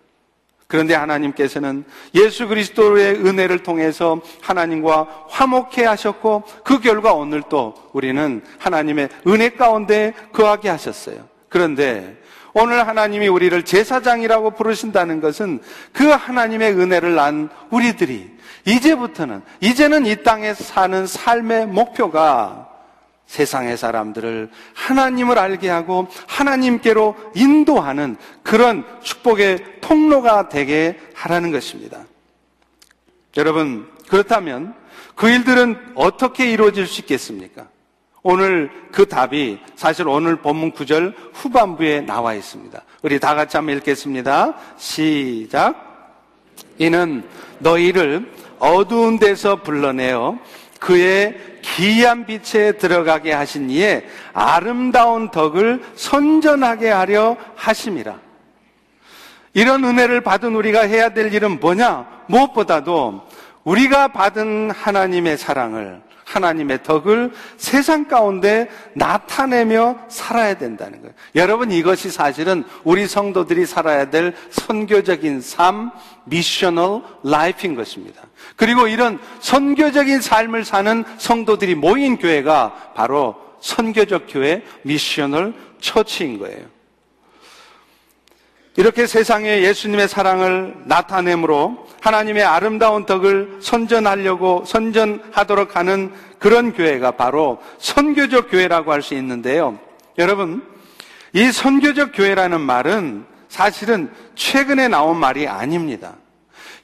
그런데 0.66 0.94
하나님께서는 0.94 1.84
예수 2.14 2.48
그리스도의 2.48 3.24
은혜를 3.24 3.62
통해서 3.62 4.20
하나님과 4.40 5.26
화목해 5.28 5.84
하셨고 5.84 6.42
그 6.64 6.80
결과 6.80 7.12
오늘 7.12 7.42
또 7.48 7.74
우리는 7.92 8.42
하나님의 8.58 9.08
은혜 9.28 9.50
가운데 9.50 10.14
거하게 10.32 10.70
하셨어요. 10.70 11.33
그런데 11.54 12.20
오늘 12.52 12.84
하나님이 12.88 13.28
우리를 13.28 13.64
제사장이라고 13.64 14.56
부르신다는 14.56 15.20
것은 15.20 15.60
그 15.92 16.08
하나님의 16.08 16.72
은혜를 16.72 17.14
난 17.14 17.48
우리들이 17.70 18.28
이제부터는, 18.66 19.40
이제는 19.60 20.04
이 20.04 20.24
땅에 20.24 20.52
사는 20.52 21.06
삶의 21.06 21.68
목표가 21.68 22.68
세상의 23.26 23.76
사람들을 23.76 24.50
하나님을 24.74 25.38
알게 25.38 25.68
하고 25.68 26.08
하나님께로 26.26 27.14
인도하는 27.36 28.16
그런 28.42 28.84
축복의 29.02 29.80
통로가 29.80 30.48
되게 30.48 30.98
하라는 31.14 31.52
것입니다. 31.52 32.04
여러분, 33.36 33.88
그렇다면 34.08 34.74
그 35.14 35.30
일들은 35.30 35.92
어떻게 35.94 36.50
이루어질 36.50 36.88
수 36.88 37.00
있겠습니까? 37.02 37.68
오늘 38.26 38.70
그 38.90 39.06
답이 39.06 39.60
사실 39.76 40.08
오늘 40.08 40.36
본문 40.36 40.70
구절 40.70 41.14
후반부에 41.34 42.00
나와 42.00 42.32
있습니다. 42.32 42.80
우리 43.02 43.20
다 43.20 43.34
같이 43.34 43.58
한번 43.58 43.76
읽겠습니다. 43.76 44.54
시작. 44.78 46.16
이는 46.78 47.22
너희를 47.58 48.32
어두운 48.58 49.18
데서 49.18 49.56
불러내어 49.56 50.38
그의 50.80 51.38
기이한 51.60 52.24
빛에 52.24 52.72
들어가게 52.72 53.30
하신 53.30 53.68
이에 53.68 54.06
아름다운 54.32 55.30
덕을 55.30 55.82
선전하게 55.94 56.88
하려 56.88 57.36
하심이라. 57.56 58.18
이런 59.52 59.84
은혜를 59.84 60.22
받은 60.22 60.54
우리가 60.54 60.80
해야 60.80 61.10
될 61.10 61.32
일은 61.32 61.60
뭐냐? 61.60 62.24
무엇보다도 62.28 63.20
우리가 63.64 64.08
받은 64.08 64.70
하나님의 64.70 65.36
사랑을, 65.36 66.00
하나님의 66.24 66.82
덕을 66.82 67.32
세상 67.56 68.06
가운데 68.06 68.68
나타내며 68.94 70.06
살아야 70.08 70.54
된다는 70.54 71.00
거예요. 71.00 71.14
여러분, 71.34 71.70
이것이 71.70 72.10
사실은 72.10 72.64
우리 72.82 73.06
성도들이 73.06 73.66
살아야 73.66 74.10
될 74.10 74.34
선교적인 74.50 75.40
삶, 75.40 75.90
missional 76.24 77.02
life인 77.22 77.74
것입니다. 77.74 78.22
그리고 78.56 78.88
이런 78.88 79.18
선교적인 79.40 80.20
삶을 80.20 80.64
사는 80.64 81.04
성도들이 81.18 81.74
모인 81.74 82.16
교회가 82.16 82.92
바로 82.94 83.36
선교적 83.60 84.26
교회, 84.28 84.62
missional 84.82 85.54
church인 85.80 86.38
거예요. 86.38 86.73
이렇게 88.76 89.06
세상에 89.06 89.62
예수님의 89.62 90.08
사랑을 90.08 90.74
나타내므로 90.84 91.86
하나님의 92.00 92.42
아름다운 92.42 93.06
덕을 93.06 93.58
선전하려고 93.60 94.64
선전하도록 94.66 95.76
하는 95.76 96.12
그런 96.40 96.72
교회가 96.72 97.12
바로 97.12 97.62
선교적 97.78 98.50
교회라고 98.50 98.92
할 98.92 99.00
수 99.00 99.14
있는데요. 99.14 99.78
여러분, 100.18 100.66
이 101.32 101.52
선교적 101.52 102.10
교회라는 102.14 102.60
말은 102.60 103.24
사실은 103.48 104.10
최근에 104.34 104.88
나온 104.88 105.16
말이 105.18 105.46
아닙니다. 105.46 106.16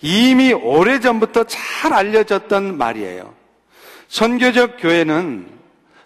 이미 0.00 0.52
오래전부터 0.52 1.44
잘 1.44 1.92
알려졌던 1.92 2.78
말이에요. 2.78 3.34
선교적 4.08 4.76
교회는 4.78 5.46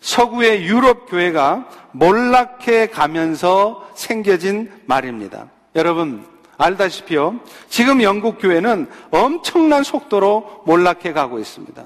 서구의 0.01 0.65
유럽 0.65 1.11
교회가 1.11 1.69
몰락해 1.93 2.89
가면서 2.89 3.89
생겨진 3.95 4.71
말입니다. 4.87 5.54
여러분, 5.75 6.25
알다시피요. 6.57 7.41
지금 7.69 8.03
영국 8.03 8.39
교회는 8.41 8.89
엄청난 9.11 9.83
속도로 9.83 10.63
몰락해 10.67 11.13
가고 11.13 11.39
있습니다. 11.39 11.85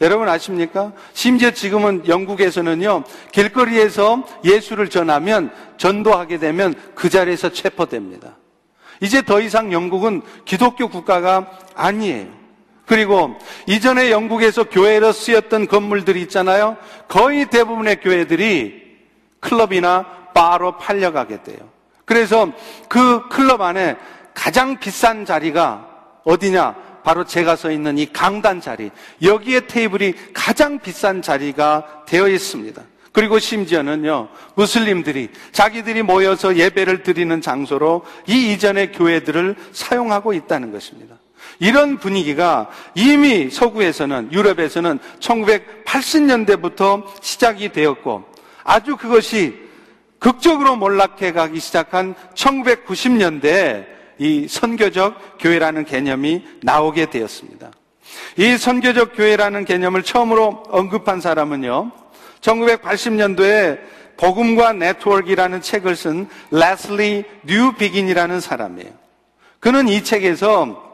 여러분 0.00 0.28
아십니까? 0.28 0.92
심지어 1.12 1.50
지금은 1.50 2.06
영국에서는요, 2.06 3.02
길거리에서 3.32 4.24
예수를 4.44 4.88
전하면, 4.88 5.50
전도하게 5.76 6.38
되면 6.38 6.74
그 6.94 7.10
자리에서 7.10 7.50
체포됩니다. 7.50 8.36
이제 9.00 9.22
더 9.22 9.40
이상 9.40 9.72
영국은 9.72 10.22
기독교 10.44 10.88
국가가 10.88 11.50
아니에요. 11.74 12.38
그리고 12.86 13.36
이전에 13.66 14.10
영국에서 14.10 14.64
교회로 14.64 15.12
쓰였던 15.12 15.66
건물들이 15.66 16.22
있잖아요. 16.22 16.76
거의 17.06 17.46
대부분의 17.50 18.00
교회들이 18.00 18.82
클럽이나 19.40 20.06
바로 20.32 20.78
팔려가게 20.78 21.42
돼요. 21.42 21.58
그래서 22.08 22.50
그 22.88 23.28
클럽 23.28 23.60
안에 23.60 23.96
가장 24.32 24.80
비싼 24.80 25.26
자리가 25.26 25.86
어디냐? 26.24 26.88
바로 27.04 27.24
제가 27.24 27.54
서 27.54 27.70
있는 27.70 27.98
이 27.98 28.10
강단 28.10 28.62
자리. 28.62 28.90
여기에 29.22 29.66
테이블이 29.66 30.14
가장 30.32 30.78
비싼 30.78 31.20
자리가 31.20 32.04
되어 32.06 32.28
있습니다. 32.28 32.82
그리고 33.12 33.38
심지어는요, 33.38 34.28
무슬림들이 34.54 35.28
자기들이 35.52 36.02
모여서 36.02 36.56
예배를 36.56 37.02
드리는 37.02 37.40
장소로 37.42 38.04
이 38.26 38.52
이전의 38.52 38.92
교회들을 38.92 39.56
사용하고 39.72 40.32
있다는 40.32 40.72
것입니다. 40.72 41.16
이런 41.58 41.98
분위기가 41.98 42.70
이미 42.94 43.50
서구에서는, 43.50 44.32
유럽에서는 44.32 44.98
1980년대부터 45.20 47.04
시작이 47.20 47.70
되었고, 47.72 48.24
아주 48.64 48.96
그것이 48.96 49.67
극적으로 50.18 50.76
몰락해 50.76 51.32
가기 51.32 51.60
시작한 51.60 52.14
1990년대에 52.34 53.86
이 54.18 54.48
선교적 54.48 55.38
교회라는 55.38 55.84
개념이 55.84 56.44
나오게 56.62 57.06
되었습니다. 57.06 57.70
이 58.36 58.56
선교적 58.56 59.12
교회라는 59.14 59.64
개념을 59.64 60.02
처음으로 60.02 60.64
언급한 60.70 61.20
사람은요, 61.20 61.92
1980년도에 62.40 63.78
복음과 64.16 64.72
네트워크라는 64.72 65.62
책을 65.62 65.94
쓴 65.94 66.28
레슬리 66.50 67.24
뉴비긴이라는 67.44 68.40
사람이에요. 68.40 68.90
그는 69.60 69.88
이 69.88 70.02
책에서 70.02 70.84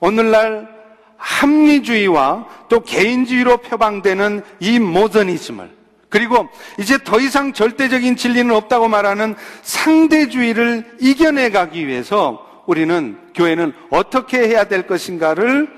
오늘날 0.00 0.68
합리주의와 1.16 2.46
또 2.68 2.80
개인주의로 2.80 3.58
표방되는 3.58 4.42
이 4.60 4.78
모더니즘을 4.78 5.77
그리고 6.08 6.48
이제 6.78 6.98
더 7.04 7.20
이상 7.20 7.52
절대적인 7.52 8.16
진리는 8.16 8.54
없다고 8.54 8.88
말하는 8.88 9.34
상대주의를 9.62 10.96
이겨내 11.00 11.50
가기 11.50 11.86
위해서 11.86 12.62
우리는 12.66 13.18
교회는 13.34 13.72
어떻게 13.90 14.48
해야 14.48 14.64
될 14.64 14.86
것인가를 14.86 15.68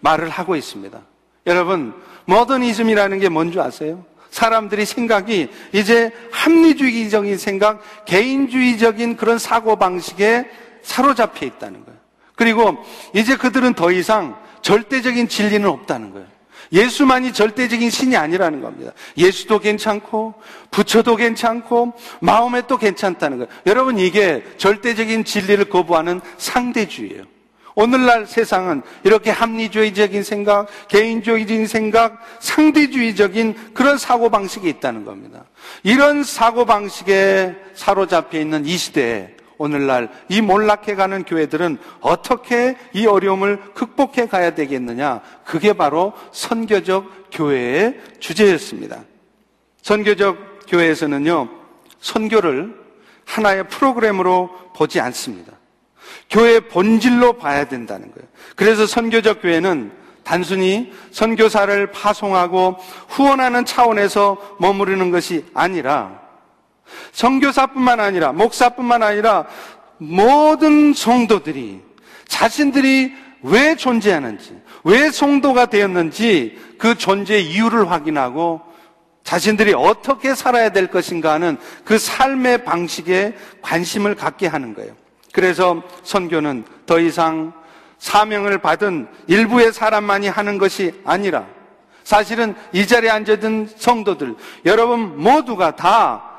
말을 0.00 0.28
하고 0.28 0.56
있습니다. 0.56 0.98
여러분, 1.46 1.94
모더니즘이라는 2.26 3.18
게 3.18 3.28
뭔지 3.28 3.58
아세요? 3.60 4.04
사람들이 4.30 4.84
생각이 4.84 5.48
이제 5.72 6.12
합리주의적인 6.30 7.36
생각, 7.36 7.82
개인주의적인 8.04 9.16
그런 9.16 9.38
사고방식에 9.38 10.48
사로잡혀 10.82 11.46
있다는 11.46 11.84
거예요. 11.84 11.98
그리고 12.36 12.84
이제 13.14 13.36
그들은 13.36 13.74
더 13.74 13.90
이상 13.92 14.36
절대적인 14.62 15.28
진리는 15.28 15.68
없다는 15.68 16.12
거예요. 16.12 16.26
예수만이 16.72 17.32
절대적인 17.32 17.90
신이 17.90 18.16
아니라는 18.16 18.60
겁니다. 18.60 18.92
예수도 19.16 19.58
괜찮고, 19.58 20.34
부처도 20.70 21.16
괜찮고, 21.16 21.94
마음에도 22.20 22.78
괜찮다는 22.78 23.38
거예요. 23.38 23.50
여러분, 23.66 23.98
이게 23.98 24.44
절대적인 24.56 25.24
진리를 25.24 25.64
거부하는 25.66 26.20
상대주의예요. 26.38 27.24
오늘날 27.74 28.26
세상은 28.26 28.82
이렇게 29.04 29.30
합리주의적인 29.30 30.22
생각, 30.22 30.66
개인주의적인 30.88 31.66
생각, 31.66 32.20
상대주의적인 32.40 33.72
그런 33.74 33.96
사고방식이 33.96 34.68
있다는 34.68 35.04
겁니다. 35.04 35.44
이런 35.82 36.22
사고방식에 36.22 37.54
사로잡혀 37.74 38.40
있는 38.40 38.66
이 38.66 38.76
시대에 38.76 39.34
오늘날 39.60 40.08
이 40.30 40.40
몰락해가는 40.40 41.24
교회들은 41.24 41.76
어떻게 42.00 42.78
이 42.94 43.06
어려움을 43.06 43.60
극복해 43.74 44.26
가야 44.26 44.54
되겠느냐? 44.54 45.20
그게 45.44 45.74
바로 45.74 46.14
선교적 46.32 47.04
교회의 47.30 48.00
주제였습니다. 48.20 49.02
선교적 49.82 50.66
교회에서는요, 50.66 51.50
선교를 52.00 52.74
하나의 53.26 53.68
프로그램으로 53.68 54.48
보지 54.74 54.98
않습니다. 54.98 55.52
교회의 56.30 56.62
본질로 56.68 57.34
봐야 57.34 57.66
된다는 57.68 58.10
거예요. 58.12 58.26
그래서 58.56 58.86
선교적 58.86 59.42
교회는 59.42 59.92
단순히 60.24 60.90
선교사를 61.10 61.90
파송하고 61.90 62.78
후원하는 63.08 63.66
차원에서 63.66 64.56
머무르는 64.58 65.10
것이 65.10 65.44
아니라 65.52 66.19
성교사뿐만 67.12 68.00
아니라 68.00 68.32
목사뿐만 68.32 69.02
아니라 69.02 69.46
모든 69.98 70.92
성도들이 70.94 71.80
자신들이 72.26 73.12
왜 73.42 73.74
존재하는지, 73.74 74.58
왜 74.84 75.10
성도가 75.10 75.66
되었는지 75.66 76.58
그 76.78 76.96
존재 76.96 77.38
이유를 77.38 77.90
확인하고 77.90 78.60
자신들이 79.24 79.74
어떻게 79.74 80.34
살아야 80.34 80.70
될 80.70 80.86
것인가 80.88 81.32
하는 81.32 81.56
그 81.84 81.98
삶의 81.98 82.64
방식에 82.64 83.34
관심을 83.62 84.14
갖게 84.14 84.46
하는 84.46 84.74
거예요. 84.74 84.94
그래서 85.32 85.82
선교는 86.02 86.64
더 86.86 86.98
이상 86.98 87.52
사명을 87.98 88.58
받은 88.58 89.08
일부의 89.26 89.72
사람만이 89.72 90.28
하는 90.28 90.58
것이 90.58 91.00
아니라 91.04 91.46
사실은 92.02 92.54
이 92.72 92.86
자리에 92.86 93.10
앉아든 93.10 93.68
성도들, 93.76 94.34
여러분 94.64 95.22
모두가 95.22 95.76
다 95.76 96.29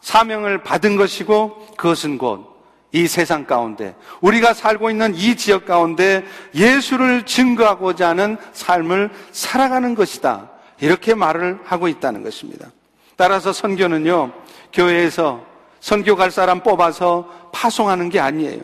사명을 0.00 0.62
받은 0.62 0.96
것이고 0.96 1.74
그것은 1.76 2.18
곧 2.18 2.50
이 2.92 3.06
세상 3.06 3.44
가운데 3.44 3.94
우리가 4.20 4.52
살고 4.52 4.90
있는 4.90 5.14
이 5.14 5.36
지역 5.36 5.64
가운데 5.64 6.24
예수를 6.54 7.24
증거하고자 7.24 8.08
하는 8.08 8.36
삶을 8.52 9.10
살아가는 9.30 9.94
것이다. 9.94 10.50
이렇게 10.80 11.14
말을 11.14 11.60
하고 11.64 11.86
있다는 11.86 12.24
것입니다. 12.24 12.68
따라서 13.16 13.52
선교는요, 13.52 14.32
교회에서 14.72 15.44
선교 15.78 16.16
갈 16.16 16.30
사람 16.30 16.60
뽑아서 16.60 17.50
파송하는 17.52 18.08
게 18.08 18.18
아니에요. 18.18 18.60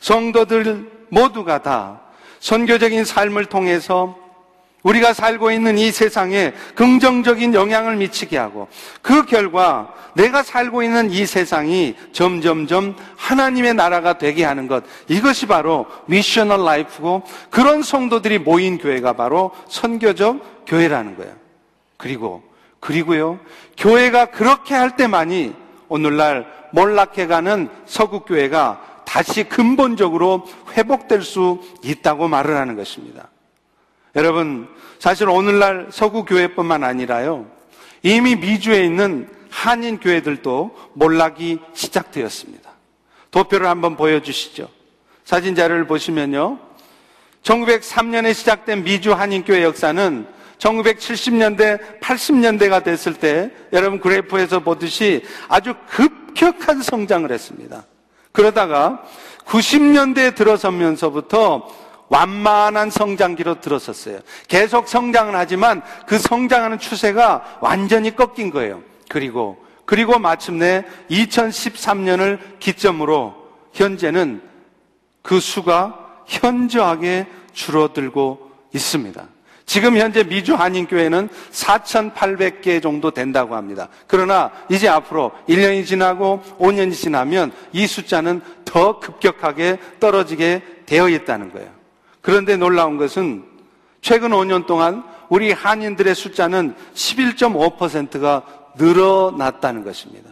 성도들 0.00 1.08
모두가 1.10 1.60
다 1.62 2.00
선교적인 2.38 3.04
삶을 3.04 3.46
통해서 3.46 4.16
우리가 4.82 5.12
살고 5.12 5.50
있는 5.50 5.76
이 5.78 5.92
세상에 5.92 6.52
긍정적인 6.74 7.54
영향을 7.54 7.96
미치게 7.96 8.38
하고 8.38 8.68
그 9.02 9.26
결과 9.26 9.92
내가 10.14 10.42
살고 10.42 10.82
있는 10.82 11.10
이 11.10 11.26
세상이 11.26 11.94
점점점 12.12 12.96
하나님의 13.16 13.74
나라가 13.74 14.18
되게 14.18 14.44
하는 14.44 14.66
것 14.68 14.84
이것이 15.08 15.46
바로 15.46 15.86
미셔널 16.06 16.64
라이프고 16.64 17.22
그런 17.50 17.82
성도들이 17.82 18.38
모인 18.38 18.78
교회가 18.78 19.12
바로 19.12 19.50
선교적 19.68 20.64
교회라는 20.66 21.16
거예요. 21.16 21.32
그리고 21.96 22.42
그리고요 22.80 23.38
교회가 23.76 24.26
그렇게 24.26 24.74
할 24.74 24.96
때만이 24.96 25.54
오늘날 25.88 26.46
몰락해 26.72 27.26
가는 27.26 27.68
서구 27.84 28.20
교회가 28.20 28.80
다시 29.04 29.44
근본적으로 29.44 30.46
회복될 30.72 31.22
수 31.22 31.60
있다고 31.82 32.28
말을 32.28 32.56
하는 32.56 32.76
것입니다. 32.76 33.28
여러분, 34.16 34.68
사실 34.98 35.28
오늘날 35.28 35.88
서구 35.90 36.24
교회뿐만 36.24 36.84
아니라요. 36.84 37.46
이미 38.02 38.36
미주에 38.36 38.84
있는 38.84 39.28
한인 39.50 39.98
교회들도 39.98 40.76
몰락이 40.94 41.58
시작되었습니다. 41.74 42.70
도표를 43.30 43.66
한번 43.66 43.96
보여주시죠. 43.96 44.68
사진 45.24 45.54
자료를 45.54 45.86
보시면요. 45.86 46.58
1903년에 47.42 48.34
시작된 48.34 48.84
미주 48.84 49.12
한인교회 49.12 49.62
역사는 49.62 50.26
1970년대, 50.58 52.00
80년대가 52.00 52.84
됐을 52.84 53.14
때 53.14 53.50
여러분 53.72 53.98
그래프에서 53.98 54.60
보듯이 54.60 55.22
아주 55.48 55.74
급격한 55.88 56.82
성장을 56.82 57.30
했습니다. 57.30 57.84
그러다가 58.32 59.02
90년대에 59.46 60.34
들어서면서부터 60.34 61.66
완만한 62.10 62.90
성장기로 62.90 63.60
들어섰어요. 63.60 64.18
계속 64.48 64.88
성장은 64.88 65.34
하지만 65.34 65.80
그 66.06 66.18
성장하는 66.18 66.78
추세가 66.78 67.58
완전히 67.60 68.14
꺾인 68.14 68.50
거예요. 68.50 68.82
그리고 69.08 69.64
그리고 69.86 70.18
마침내 70.18 70.84
2013년을 71.10 72.38
기점으로 72.58 73.34
현재는 73.72 74.42
그 75.22 75.40
수가 75.40 76.22
현저하게 76.26 77.26
줄어들고 77.52 78.50
있습니다. 78.74 79.26
지금 79.66 79.96
현재 79.96 80.24
미주 80.24 80.54
한인교회는 80.54 81.28
4,800개 81.52 82.82
정도 82.82 83.12
된다고 83.12 83.54
합니다. 83.54 83.88
그러나 84.08 84.50
이제 84.68 84.88
앞으로 84.88 85.30
1년이 85.48 85.86
지나고 85.86 86.42
5년이 86.58 86.92
지나면 86.92 87.52
이 87.72 87.86
숫자는 87.86 88.42
더 88.64 88.98
급격하게 88.98 89.78
떨어지게 90.00 90.62
되어 90.86 91.08
있다는 91.08 91.52
거예요. 91.52 91.79
그런데 92.20 92.56
놀라운 92.56 92.96
것은 92.96 93.44
최근 94.00 94.30
5년 94.30 94.66
동안 94.66 95.04
우리 95.28 95.52
한인들의 95.52 96.14
숫자는 96.14 96.74
11.5%가 96.94 98.42
늘어났다는 98.76 99.84
것입니다. 99.84 100.30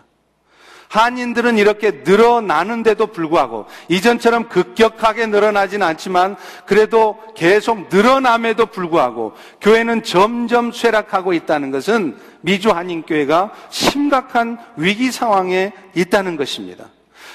한인들은 0.88 1.58
이렇게 1.58 2.02
늘어나는데도 2.04 3.08
불구하고 3.08 3.66
이전처럼 3.88 4.48
급격하게 4.48 5.26
늘어나진 5.26 5.82
않지만 5.82 6.36
그래도 6.64 7.18
계속 7.36 7.88
늘어남에도 7.90 8.66
불구하고 8.66 9.34
교회는 9.60 10.02
점점 10.02 10.72
쇠락하고 10.72 11.34
있다는 11.34 11.70
것은 11.70 12.16
미주 12.40 12.70
한인교회가 12.70 13.52
심각한 13.68 14.58
위기 14.76 15.12
상황에 15.12 15.72
있다는 15.94 16.36
것입니다. 16.36 16.86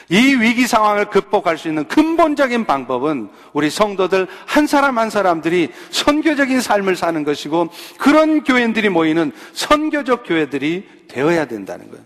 이 0.09 0.35
위기 0.35 0.67
상황을 0.67 1.05
극복할 1.05 1.57
수 1.57 1.67
있는 1.67 1.87
근본적인 1.87 2.65
방법은 2.65 3.29
우리 3.53 3.69
성도들 3.69 4.27
한 4.45 4.67
사람 4.67 4.97
한 4.97 5.09
사람들이 5.09 5.69
선교적인 5.91 6.61
삶을 6.61 6.95
사는 6.95 7.23
것이고 7.23 7.69
그런 7.97 8.43
교인들이 8.43 8.89
모이는 8.89 9.31
선교적 9.53 10.23
교회들이 10.25 10.87
되어야 11.07 11.45
된다는 11.45 11.89
거예요. 11.89 12.03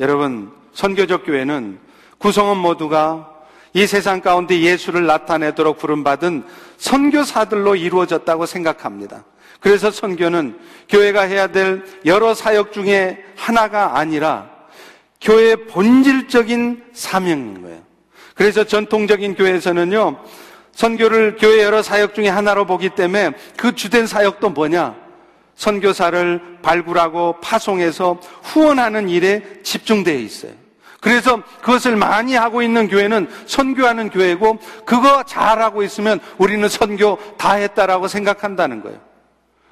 여러분, 0.00 0.52
선교적 0.72 1.24
교회는 1.24 1.78
구성원 2.18 2.58
모두가 2.58 3.28
이 3.72 3.86
세상 3.86 4.20
가운데 4.20 4.60
예수를 4.60 5.06
나타내도록 5.06 5.78
부름받은 5.78 6.44
선교사들로 6.78 7.76
이루어졌다고 7.76 8.46
생각합니다. 8.46 9.24
그래서 9.60 9.90
선교는 9.90 10.58
교회가 10.88 11.22
해야 11.22 11.46
될 11.46 11.84
여러 12.04 12.34
사역 12.34 12.72
중에 12.72 13.22
하나가 13.36 13.98
아니라 13.98 14.49
교회의 15.20 15.66
본질적인 15.66 16.84
사명인 16.92 17.62
거예요. 17.62 17.80
그래서 18.34 18.64
전통적인 18.64 19.34
교회에서는요, 19.34 20.18
선교를 20.72 21.36
교회 21.38 21.62
여러 21.62 21.82
사역 21.82 22.14
중에 22.14 22.28
하나로 22.28 22.64
보기 22.64 22.90
때문에 22.90 23.32
그 23.56 23.74
주된 23.74 24.06
사역도 24.06 24.50
뭐냐? 24.50 24.96
선교사를 25.56 26.58
발굴하고 26.62 27.36
파송해서 27.42 28.18
후원하는 28.42 29.10
일에 29.10 29.42
집중되어 29.62 30.16
있어요. 30.16 30.52
그래서 31.00 31.42
그것을 31.60 31.96
많이 31.96 32.34
하고 32.34 32.62
있는 32.62 32.88
교회는 32.88 33.28
선교하는 33.46 34.10
교회고 34.10 34.58
그거 34.84 35.22
잘하고 35.24 35.82
있으면 35.82 36.20
우리는 36.38 36.66
선교 36.68 37.18
다 37.36 37.54
했다라고 37.54 38.08
생각한다는 38.08 38.82
거예요. 38.82 38.98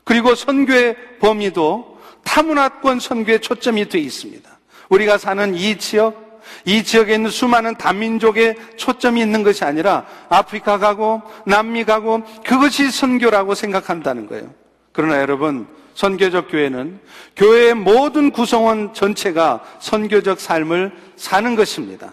그리고 0.05 0.35
선교의 0.35 0.97
범위도 1.21 1.99
타문화권 2.25 3.01
선교에 3.01 3.39
초점이 3.39 3.89
되어 3.89 4.01
있습니다. 4.01 4.58
우리가 4.89 5.19
사는 5.19 5.55
이 5.55 5.77
지역, 5.79 6.41
이 6.65 6.83
지역에 6.83 7.15
있는 7.15 7.31
수많은 7.31 7.77
단민족의 7.77 8.57
초점이 8.77 9.21
있는 9.21 9.43
것이 9.43 9.65
아니라 9.65 10.07
아프리카 10.29 10.79
가고 10.79 11.23
남미 11.45 11.85
가고 11.85 12.23
그것이 12.45 12.91
선교라고 12.91 13.55
생각한다는 13.55 14.27
거예요. 14.27 14.53
그러나 14.93 15.21
여러분, 15.21 15.67
선교적 15.95 16.49
교회는 16.49 17.01
교회의 17.37 17.75
모든 17.75 18.31
구성원 18.31 18.95
전체가 18.95 19.65
선교적 19.81 20.41
삶을 20.41 20.93
사는 21.17 21.57
것입니다. 21.57 22.13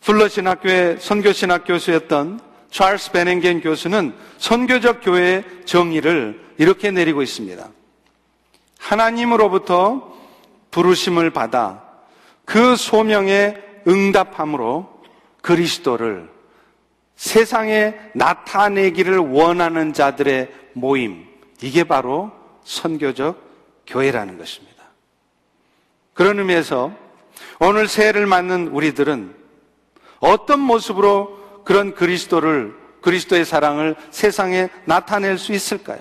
플러신학교의 0.00 0.98
선교신학 1.00 1.64
교수였던 1.64 2.40
찰스 2.70 3.12
베넨겐 3.12 3.60
교수는 3.60 4.14
선교적 4.38 5.00
교회의 5.02 5.44
정의를 5.64 6.40
이렇게 6.58 6.90
내리고 6.90 7.22
있습니다. 7.22 7.68
하나님으로부터 8.78 10.15
부르심을 10.70 11.30
받아 11.30 11.82
그 12.44 12.76
소명에 12.76 13.56
응답함으로 13.86 15.02
그리스도를 15.42 16.28
세상에 17.16 17.94
나타내기를 18.14 19.18
원하는 19.18 19.92
자들의 19.92 20.52
모임. 20.74 21.26
이게 21.62 21.84
바로 21.84 22.30
선교적 22.64 23.42
교회라는 23.86 24.38
것입니다. 24.38 24.84
그런 26.12 26.38
의미에서 26.38 26.92
오늘 27.60 27.88
새해를 27.88 28.26
맞는 28.26 28.68
우리들은 28.68 29.34
어떤 30.20 30.60
모습으로 30.60 31.62
그런 31.64 31.94
그리스도를 31.94 32.74
그리스도의 33.00 33.44
사랑을 33.44 33.96
세상에 34.10 34.68
나타낼 34.84 35.38
수 35.38 35.52
있을까요? 35.52 36.00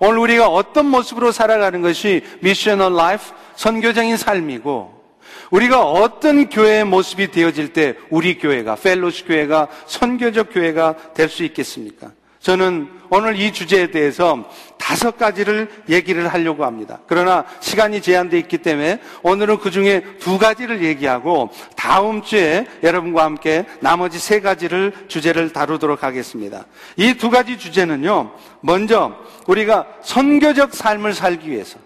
오늘 0.00 0.18
우리가 0.18 0.48
어떤 0.48 0.86
모습으로 0.86 1.32
살아가는 1.32 1.82
것이 1.82 2.22
missional 2.40 2.94
life 2.94 3.24
선교적인 3.56 4.16
삶이고 4.16 4.98
우리가 5.50 5.82
어떤 5.82 6.48
교회의 6.48 6.84
모습이 6.84 7.30
되어질 7.30 7.72
때 7.72 7.94
우리 8.10 8.38
교회가 8.38 8.76
Fellowship 8.76 9.24
교회가 9.24 9.68
선교적 9.86 10.50
교회가 10.52 11.12
될 11.14 11.28
수 11.28 11.42
있겠습니까? 11.44 12.12
저는 12.40 12.88
오늘 13.10 13.38
이 13.38 13.52
주제에 13.52 13.90
대해서 13.90 14.48
다섯 14.76 15.18
가지를 15.18 15.68
얘기를 15.88 16.28
하려고 16.28 16.64
합니다. 16.64 16.98
그러나 17.06 17.44
시간이 17.60 18.00
제한되어 18.00 18.38
있기 18.40 18.58
때문에 18.58 19.00
오늘은 19.22 19.58
그 19.58 19.70
중에 19.70 20.02
두 20.18 20.38
가지를 20.38 20.82
얘기하고 20.82 21.50
다음 21.76 22.22
주에 22.22 22.66
여러분과 22.82 23.24
함께 23.24 23.66
나머지 23.80 24.18
세 24.18 24.40
가지를 24.40 24.92
주제를 25.08 25.52
다루도록 25.52 26.02
하겠습니다. 26.02 26.64
이 26.96 27.14
두 27.14 27.30
가지 27.30 27.58
주제는요, 27.58 28.30
먼저 28.60 29.16
우리가 29.46 29.86
선교적 30.02 30.74
삶을 30.74 31.14
살기 31.14 31.50
위해서 31.50 31.78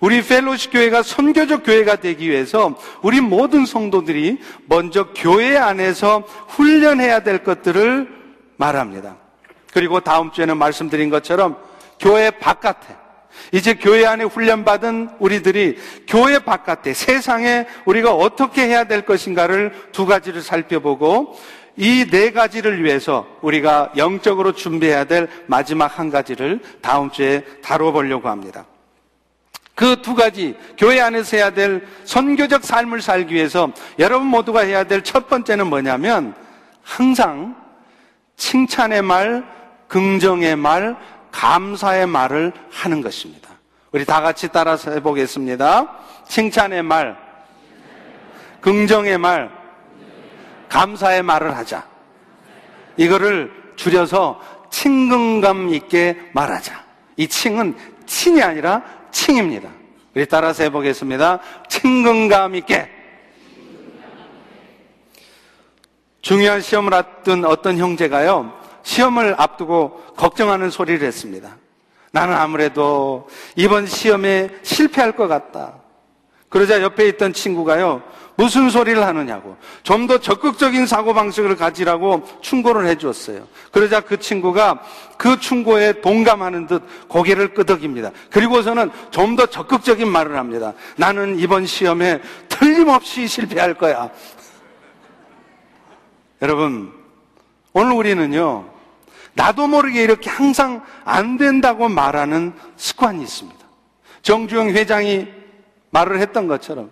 우리 0.00 0.22
펠로시 0.22 0.70
교회가 0.70 1.02
선교적 1.02 1.64
교회가 1.64 1.96
되기 1.96 2.28
위해서 2.28 2.78
우리 3.02 3.20
모든 3.20 3.64
성도들이 3.66 4.38
먼저 4.66 5.08
교회 5.14 5.56
안에서 5.56 6.24
훈련해야 6.48 7.20
될 7.20 7.42
것들을 7.44 8.08
말합니다. 8.56 9.23
그리고 9.74 10.00
다음 10.00 10.30
주에는 10.32 10.56
말씀드린 10.56 11.10
것처럼 11.10 11.56
교회 12.00 12.30
바깥에 12.30 12.96
이제 13.52 13.74
교회 13.74 14.06
안에 14.06 14.24
훈련받은 14.24 15.16
우리들이 15.18 15.76
교회 16.06 16.38
바깥에 16.38 16.94
세상에 16.94 17.66
우리가 17.84 18.14
어떻게 18.14 18.66
해야 18.66 18.84
될 18.84 19.02
것인가를 19.04 19.72
두 19.92 20.06
가지를 20.06 20.40
살펴보고 20.42 21.36
이 21.76 22.06
네 22.08 22.30
가지를 22.30 22.84
위해서 22.84 23.26
우리가 23.42 23.92
영적으로 23.96 24.52
준비해야 24.52 25.04
될 25.04 25.28
마지막 25.46 25.98
한 25.98 26.08
가지를 26.08 26.60
다음 26.80 27.10
주에 27.10 27.42
다뤄보려고 27.62 28.28
합니다. 28.28 28.64
그 29.74 30.00
두 30.00 30.14
가지, 30.14 30.56
교회 30.78 31.00
안에서 31.00 31.36
해야 31.36 31.50
될 31.50 31.84
선교적 32.04 32.62
삶을 32.64 33.02
살기 33.02 33.34
위해서 33.34 33.72
여러분 33.98 34.28
모두가 34.28 34.60
해야 34.60 34.84
될 34.84 35.02
첫 35.02 35.28
번째는 35.28 35.66
뭐냐면 35.66 36.32
항상 36.84 37.56
칭찬의 38.36 39.02
말, 39.02 39.44
긍정의 39.94 40.56
말, 40.56 40.96
감사의 41.30 42.08
말을 42.08 42.52
하는 42.68 43.00
것입니다. 43.00 43.48
우리 43.92 44.04
다 44.04 44.20
같이 44.20 44.48
따라서 44.48 44.90
해보겠습니다. 44.90 45.98
칭찬의 46.26 46.82
말, 46.82 47.16
긍정의 48.60 49.18
말, 49.18 49.52
감사의 50.68 51.22
말을 51.22 51.56
하자. 51.56 51.86
이거를 52.96 53.52
줄여서 53.76 54.40
친근감 54.68 55.72
있게 55.72 56.20
말하자. 56.32 56.84
이 57.16 57.28
칭은 57.28 57.76
친이 58.04 58.42
아니라 58.42 58.82
칭입니다. 59.12 59.68
우리 60.12 60.26
따라서 60.26 60.64
해보겠습니다. 60.64 61.38
친근감 61.68 62.56
있게. 62.56 62.90
중요한 66.20 66.60
시험을 66.60 66.94
앞둔 66.94 67.44
어떤 67.44 67.78
형제가요, 67.78 68.63
시험을 68.84 69.34
앞두고 69.38 70.14
걱정하는 70.16 70.70
소리를 70.70 71.04
했습니다. 71.06 71.56
나는 72.12 72.36
아무래도 72.36 73.26
이번 73.56 73.86
시험에 73.86 74.48
실패할 74.62 75.12
것 75.16 75.26
같다. 75.26 75.74
그러자 76.48 76.80
옆에 76.80 77.08
있던 77.08 77.32
친구가요, 77.32 78.00
무슨 78.36 78.70
소리를 78.70 79.04
하느냐고, 79.04 79.56
좀 79.82 80.06
더 80.06 80.18
적극적인 80.18 80.86
사고방식을 80.86 81.56
가지라고 81.56 82.22
충고를 82.42 82.86
해주었어요. 82.86 83.48
그러자 83.72 84.00
그 84.00 84.18
친구가 84.20 84.80
그 85.18 85.40
충고에 85.40 86.00
동감하는 86.00 86.68
듯 86.68 86.82
고개를 87.08 87.54
끄덕입니다. 87.54 88.12
그리고서는 88.30 88.92
좀 89.10 89.34
더 89.34 89.46
적극적인 89.46 90.06
말을 90.06 90.36
합니다. 90.36 90.74
나는 90.96 91.40
이번 91.40 91.66
시험에 91.66 92.20
틀림없이 92.48 93.26
실패할 93.26 93.74
거야. 93.74 94.10
여러분, 96.42 96.92
오늘 97.72 97.92
우리는요, 97.94 98.73
나도 99.34 99.66
모르게 99.66 100.02
이렇게 100.02 100.30
항상 100.30 100.82
안 101.04 101.36
된다고 101.36 101.88
말하는 101.88 102.52
습관이 102.76 103.22
있습니다. 103.22 103.58
정주영 104.22 104.70
회장이 104.70 105.28
말을 105.90 106.18
했던 106.20 106.46
것처럼 106.48 106.90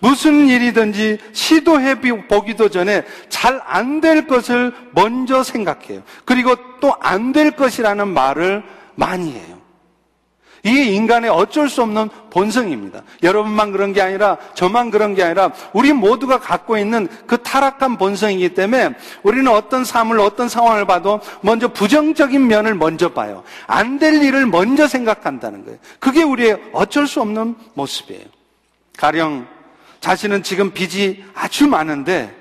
무슨 0.00 0.48
일이든지 0.48 1.18
시도해 1.32 2.00
보기도 2.28 2.68
전에 2.68 3.04
잘 3.28 3.60
안 3.66 4.00
될 4.00 4.26
것을 4.26 4.72
먼저 4.92 5.42
생각해요. 5.42 6.02
그리고 6.24 6.56
또 6.80 6.96
안 7.00 7.32
될 7.32 7.52
것이라는 7.52 8.08
말을 8.08 8.62
많이 8.96 9.32
해요. 9.32 9.59
이게 10.62 10.84
인간의 10.84 11.30
어쩔 11.30 11.68
수 11.68 11.82
없는 11.82 12.10
본성입니다. 12.30 13.02
여러분만 13.22 13.72
그런 13.72 13.92
게 13.92 14.02
아니라 14.02 14.36
저만 14.54 14.90
그런 14.90 15.14
게 15.14 15.22
아니라 15.22 15.52
우리 15.72 15.92
모두가 15.92 16.38
갖고 16.38 16.76
있는 16.76 17.08
그 17.26 17.42
타락한 17.42 17.96
본성이기 17.96 18.54
때문에 18.54 18.90
우리는 19.22 19.50
어떤 19.50 19.84
삶을 19.84 20.18
어떤 20.20 20.48
상황을 20.48 20.84
봐도 20.86 21.20
먼저 21.40 21.68
부정적인 21.68 22.46
면을 22.46 22.74
먼저 22.74 23.12
봐요. 23.12 23.42
안 23.66 23.98
될 24.00 24.22
일을 24.22 24.46
먼저 24.46 24.88
생각한다는 24.88 25.64
거예요. 25.64 25.78
그게 25.98 26.22
우리의 26.22 26.58
어쩔 26.72 27.06
수 27.06 27.20
없는 27.20 27.54
모습이에요. 27.74 28.24
가령 28.96 29.46
자신은 30.00 30.42
지금 30.42 30.72
빚이 30.72 31.22
아주 31.34 31.68
많은데 31.68 32.34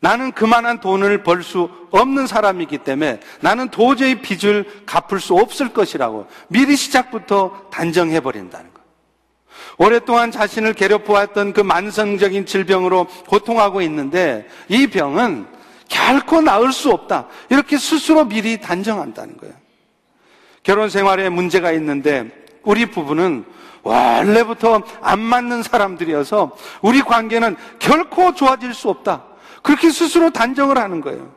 나는 0.00 0.32
그만한 0.32 0.80
돈을 0.80 1.22
벌 1.22 1.42
수 1.42 1.70
없는 1.90 2.26
사람이기 2.26 2.78
때문에 2.78 3.20
나는 3.40 3.68
도저히 3.68 4.20
빚을 4.20 4.84
갚을 4.86 5.20
수 5.20 5.34
없을 5.34 5.72
것이라고 5.72 6.26
미리 6.48 6.76
시작부터 6.76 7.68
단정해 7.70 8.20
버린다는 8.20 8.72
것. 8.72 8.80
오랫동안 9.76 10.30
자신을 10.30 10.74
괴롭혀왔던 10.74 11.52
그 11.52 11.60
만성적인 11.60 12.46
질병으로 12.46 13.06
고통하고 13.28 13.82
있는데 13.82 14.46
이 14.68 14.86
병은 14.86 15.46
결코 15.88 16.40
나을 16.40 16.72
수 16.72 16.90
없다. 16.90 17.26
이렇게 17.48 17.76
스스로 17.76 18.24
미리 18.24 18.60
단정한다는 18.60 19.36
거예요. 19.36 19.54
결혼 20.62 20.88
생활에 20.88 21.28
문제가 21.28 21.72
있는데 21.72 22.30
우리 22.62 22.86
부부는 22.86 23.44
원래부터 23.82 24.82
안 25.00 25.18
맞는 25.18 25.62
사람들이어서 25.62 26.56
우리 26.82 27.00
관계는 27.02 27.56
결코 27.78 28.34
좋아질 28.34 28.74
수 28.74 28.90
없다. 28.90 29.24
그렇게 29.62 29.90
스스로 29.90 30.30
단정을 30.30 30.78
하는 30.78 31.00
거예요. 31.00 31.32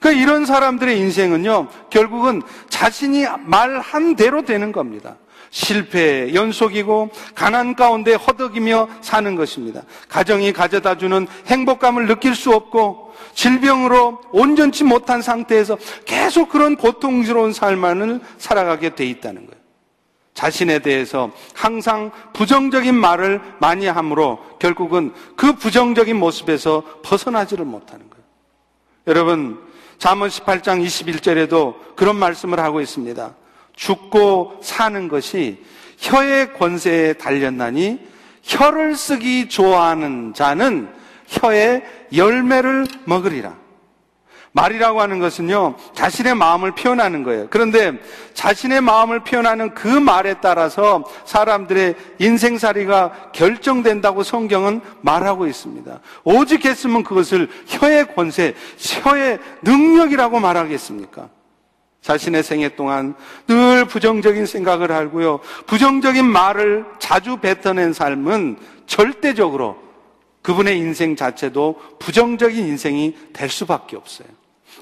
그러니까 0.00 0.22
이런 0.22 0.46
사람들의 0.46 0.98
인생은요, 0.98 1.68
결국은 1.90 2.42
자신이 2.68 3.26
말한 3.44 4.16
대로 4.16 4.44
되는 4.44 4.72
겁니다. 4.72 5.16
실패의 5.50 6.34
연속이고 6.34 7.10
가난 7.34 7.74
가운데 7.74 8.14
허덕이며 8.14 8.88
사는 9.00 9.34
것입니다. 9.34 9.82
가정이 10.08 10.52
가져다 10.52 10.98
주는 10.98 11.26
행복감을 11.46 12.06
느낄 12.06 12.34
수 12.34 12.52
없고 12.52 13.14
질병으로 13.34 14.20
온전치 14.32 14.84
못한 14.84 15.22
상태에서 15.22 15.78
계속 16.04 16.50
그런 16.50 16.76
고통스러운 16.76 17.52
삶만을 17.52 18.20
살아가게 18.36 18.94
돼 18.94 19.06
있다는 19.06 19.46
거예요. 19.46 19.57
자신에 20.38 20.78
대해서 20.78 21.32
항상 21.52 22.12
부정적인 22.32 22.94
말을 22.94 23.40
많이 23.58 23.88
함으로 23.88 24.38
결국은 24.60 25.12
그 25.34 25.54
부정적인 25.54 26.16
모습에서 26.16 26.84
벗어나지를 27.02 27.64
못하는 27.64 28.08
거예요. 28.08 28.24
여러분, 29.08 29.58
잠언 29.98 30.28
18장 30.28 30.80
21절에도 30.86 31.96
그런 31.96 32.14
말씀을 32.14 32.60
하고 32.60 32.80
있습니다. 32.80 33.34
죽고 33.74 34.60
사는 34.62 35.08
것이 35.08 35.60
혀의 35.98 36.54
권세에 36.54 37.14
달렸나니 37.14 37.98
혀를 38.44 38.94
쓰기 38.94 39.48
좋아하는 39.48 40.34
자는 40.34 40.88
혀의 41.26 41.82
열매를 42.14 42.86
먹으리라. 43.06 43.56
말이라고 44.52 45.00
하는 45.00 45.18
것은요, 45.18 45.76
자신의 45.94 46.34
마음을 46.34 46.72
표현하는 46.72 47.22
거예요. 47.22 47.46
그런데 47.50 47.92
자신의 48.34 48.80
마음을 48.80 49.20
표현하는 49.20 49.74
그 49.74 49.86
말에 49.86 50.34
따라서 50.40 51.04
사람들의 51.24 51.94
인생살이가 52.18 53.30
결정된다고 53.32 54.22
성경은 54.22 54.80
말하고 55.00 55.46
있습니다. 55.46 56.00
오직 56.24 56.64
했으면 56.64 57.02
그것을 57.02 57.48
혀의 57.66 58.14
권세, 58.14 58.54
혀의 58.78 59.38
능력이라고 59.62 60.40
말하겠습니까? 60.40 61.28
자신의 62.00 62.42
생애 62.42 62.74
동안 62.74 63.14
늘 63.46 63.84
부정적인 63.84 64.46
생각을 64.46 64.92
하고요. 64.92 65.40
부정적인 65.66 66.24
말을 66.24 66.86
자주 66.98 67.36
뱉어낸 67.36 67.92
삶은 67.92 68.56
절대적으로 68.86 69.87
그분의 70.48 70.78
인생 70.78 71.14
자체도 71.14 71.78
부정적인 71.98 72.66
인생이 72.68 73.14
될 73.34 73.50
수밖에 73.50 73.96
없어요. 73.96 74.28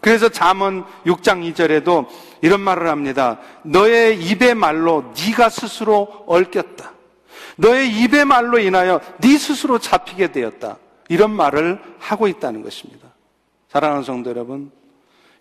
그래서 0.00 0.28
잠언 0.28 0.84
6장 1.04 1.42
2절에도 1.52 2.06
이런 2.40 2.60
말을 2.60 2.86
합니다. 2.86 3.40
너의 3.64 4.16
입의 4.22 4.54
말로 4.54 5.12
네가 5.18 5.48
스스로 5.48 6.22
얽혔다. 6.28 6.92
너의 7.56 7.90
입의 7.90 8.26
말로 8.26 8.60
인하여 8.60 9.00
네 9.18 9.36
스스로 9.36 9.80
잡히게 9.80 10.30
되었다. 10.30 10.78
이런 11.08 11.32
말을 11.32 11.80
하고 11.98 12.28
있다는 12.28 12.62
것입니다. 12.62 13.08
사랑하는 13.68 14.04
성도 14.04 14.30
여러분, 14.30 14.70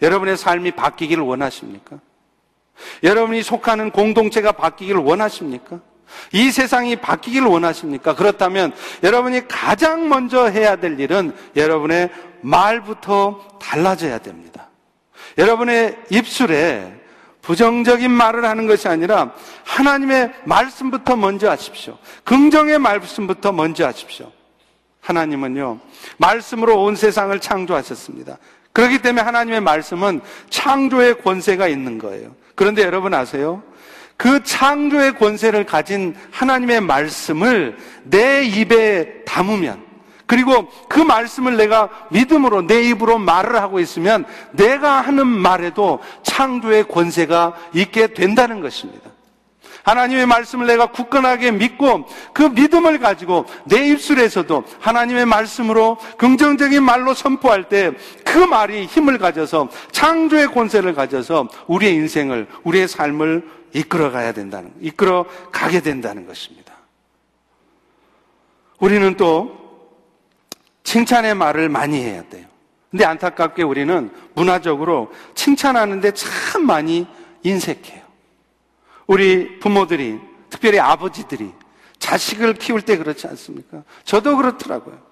여러분의 0.02 0.38
삶이 0.38 0.72
바뀌기를 0.72 1.22
원하십니까? 1.22 2.00
여러분이 3.04 3.44
속하는 3.44 3.92
공동체가 3.92 4.54
바뀌기를 4.54 5.02
원하십니까? 5.02 5.82
이 6.32 6.52
세상이 6.52 6.98
바뀌기를 6.98 7.48
원하십니까? 7.48 8.16
그렇다면 8.16 8.74
여러분이 9.04 9.48
가장 9.48 10.10
먼저 10.10 10.48
해야 10.48 10.76
될 10.76 11.00
일은 11.00 11.36
여러분의 11.56 12.10
말부터 12.42 13.58
달라져야 13.60 14.20
됩니다. 14.20 14.70
여러분의 15.38 15.98
입술에 16.10 17.02
부정적인 17.42 18.10
말을 18.10 18.46
하는 18.46 18.66
것이 18.66 18.88
아니라 18.88 19.34
하나님의 19.66 20.34
말씀부터 20.46 21.16
먼저 21.16 21.50
하십시오. 21.50 21.98
긍정의 22.24 22.80
말씀부터 22.80 23.52
먼저 23.52 23.86
하십시오. 23.86 24.32
하나님은요, 25.02 25.80
말씀으로 26.18 26.82
온 26.82 26.96
세상을 26.96 27.40
창조하셨습니다. 27.40 28.40
그렇기 28.74 29.00
때문에 29.00 29.22
하나님의 29.22 29.62
말씀은 29.62 30.22
창조의 30.50 31.22
권세가 31.22 31.68
있는 31.68 32.00
거예요. 32.00 32.36
그런데 32.56 32.82
여러분 32.82 33.14
아세요? 33.14 33.62
그 34.18 34.44
창조의 34.44 35.18
권세를 35.18 35.66
가진 35.66 36.16
하나님의 36.32 36.82
말씀을 36.82 37.78
내 38.04 38.44
입에 38.44 39.24
담으면 39.26 39.84
그리고 40.26 40.68
그 40.90 41.00
말씀을 41.00 41.58
내가 41.58 41.90
믿음으로 42.10 42.66
내 42.66 42.82
입으로 42.84 43.18
말을 43.20 43.62
하고 43.62 43.80
있으면 43.80 44.26
내가 44.52 45.02
하는 45.02 45.28
말에도 45.28 46.00
창조의 46.24 46.88
권세가 46.88 47.54
있게 47.74 48.08
된다는 48.08 48.62
것입니다. 48.62 49.12
하나님의 49.84 50.26
말씀을 50.26 50.66
내가 50.66 50.88
굳건하게 50.88 51.52
믿고 51.52 52.08
그 52.34 52.42
믿음을 52.42 52.98
가지고 52.98 53.46
내 53.66 53.88
입술에서도 53.90 54.64
하나님의 54.80 55.28
말씀으로 55.28 55.98
긍정적인 56.18 56.82
말로 56.82 57.14
선포할 57.14 57.70
때 57.70 57.92
그 58.36 58.40
말이 58.40 58.86
힘을 58.86 59.18
가져서 59.18 59.70
창조의 59.94 60.48
권세를 60.48 60.94
가져서 60.94 61.48
우리의 61.68 61.94
인생을, 61.94 62.48
우리의 62.66 62.90
삶을 62.90 63.48
이끌어 63.76 64.10
가야 64.10 64.32
된다는, 64.32 64.74
이끌어 64.80 65.26
가게 65.52 65.82
된다는 65.82 66.26
것입니다. 66.26 66.74
우리는 68.80 69.18
또 69.18 69.92
칭찬의 70.84 71.36
말을 71.36 71.68
많이 71.68 72.02
해야 72.02 72.24
돼요. 72.30 72.48
근데 72.90 73.04
안타깝게 73.04 73.64
우리는 73.64 74.10
문화적으로 74.34 75.12
칭찬하는데 75.34 76.12
참 76.14 76.66
많이 76.66 77.06
인색해요. 77.44 78.02
우리 79.08 79.60
부모들이, 79.60 80.22
특별히 80.50 80.80
아버지들이 80.80 81.52
자식을 82.00 82.54
키울 82.54 82.82
때 82.82 82.96
그렇지 82.98 83.28
않습니까? 83.28 83.84
저도 84.06 84.38
그렇더라고요. 84.38 85.04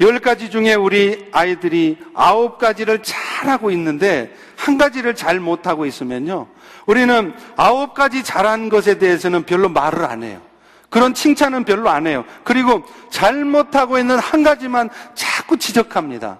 열 0.00 0.20
가지 0.20 0.48
중에 0.50 0.74
우리 0.74 1.28
아이들이 1.32 1.98
아홉 2.14 2.56
가지를 2.56 3.02
잘하고 3.02 3.70
있는데 3.72 4.34
한 4.56 4.78
가지를 4.78 5.14
잘 5.14 5.38
못하고 5.40 5.84
있으면요. 5.84 6.48
우리는 6.88 7.34
아홉 7.56 7.92
가지 7.92 8.24
잘한 8.24 8.70
것에 8.70 8.98
대해서는 8.98 9.42
별로 9.42 9.68
말을 9.68 10.06
안 10.06 10.22
해요. 10.22 10.40
그런 10.88 11.12
칭찬은 11.12 11.64
별로 11.64 11.90
안 11.90 12.06
해요. 12.06 12.24
그리고 12.44 12.82
잘못하고 13.10 13.98
있는 13.98 14.18
한 14.18 14.42
가지만 14.42 14.88
자꾸 15.14 15.58
지적합니다. 15.58 16.38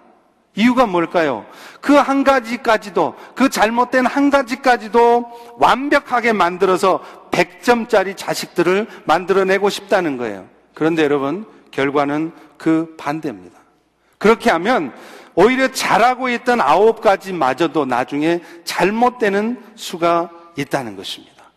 이유가 0.55 0.87
뭘까요? 0.87 1.45
그 1.83 1.93
한 1.93 2.25
가지까지도, 2.25 3.15
그 3.35 3.51
잘못된 3.51 4.07
한 4.07 4.31
가지까지도 4.31 5.57
완벽하게 5.59 6.33
만들어서 6.33 7.03
100점짜리 7.31 8.17
자식들을 8.17 8.87
만들어내고 9.05 9.69
싶다는 9.69 10.17
거예요. 10.17 10.47
그런데 10.73 11.05
여러분, 11.05 11.45
결과는 11.73 12.33
그 12.57 12.95
반대입니다. 12.97 13.59
그렇게 14.17 14.49
하면 14.51 14.95
오히려 15.35 15.71
잘하고 15.71 16.31
있던 16.31 16.63
아홉 16.63 17.03
가지마저도 17.03 17.85
나중에 17.85 18.41
잘못되는 18.65 19.63
수가 19.77 20.31
있다는 20.59 20.97
것입니다. 20.97 21.51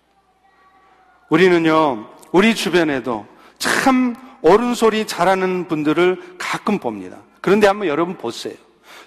우리는요, 1.29 2.07
우리 2.31 2.55
주변에도 2.55 3.25
참 3.57 4.15
옳은 4.41 4.75
소리 4.75 5.05
잘하는 5.05 5.67
분들을 5.67 6.35
가끔 6.37 6.79
봅니다. 6.79 7.17
그런데 7.41 7.67
한번 7.67 7.87
여러분 7.87 8.17
보세요. 8.17 8.55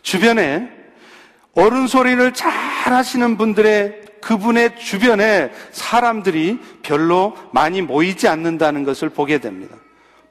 주변에 0.03 0.71
옳은 1.55 1.87
소리를 1.87 2.33
잘 2.33 2.53
하시는 2.93 3.37
분들의 3.37 4.05
그분의 4.21 4.79
주변에 4.79 5.53
사람들이 5.71 6.59
별로 6.83 7.37
많이 7.53 7.83
모이지 7.83 8.27
않는다는 8.27 8.85
것을 8.85 9.11
보게 9.11 9.39
됩니다. 9.39 9.77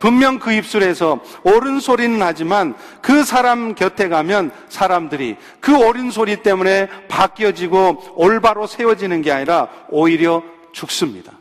분명 0.03 0.37
그 0.37 0.51
입술에서 0.51 1.21
옳은 1.43 1.79
소리는 1.79 2.21
하지만 2.21 2.75
그 3.01 3.23
사람 3.23 3.73
곁에 3.73 4.09
가면 4.09 4.51
사람들이 4.67 5.37
그 5.61 5.77
옳은 5.77 6.11
소리 6.11 6.43
때문에 6.43 6.89
바뀌어지고 7.07 8.15
올바로 8.17 8.67
세워지는 8.67 9.21
게 9.21 9.31
아니라 9.31 9.69
오히려 9.89 10.43
죽습니다. 10.73 11.31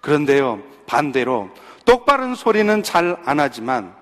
그런데요, 0.00 0.62
반대로 0.86 1.50
똑바른 1.84 2.34
소리는 2.34 2.82
잘 2.82 3.18
안 3.26 3.40
하지만 3.40 3.92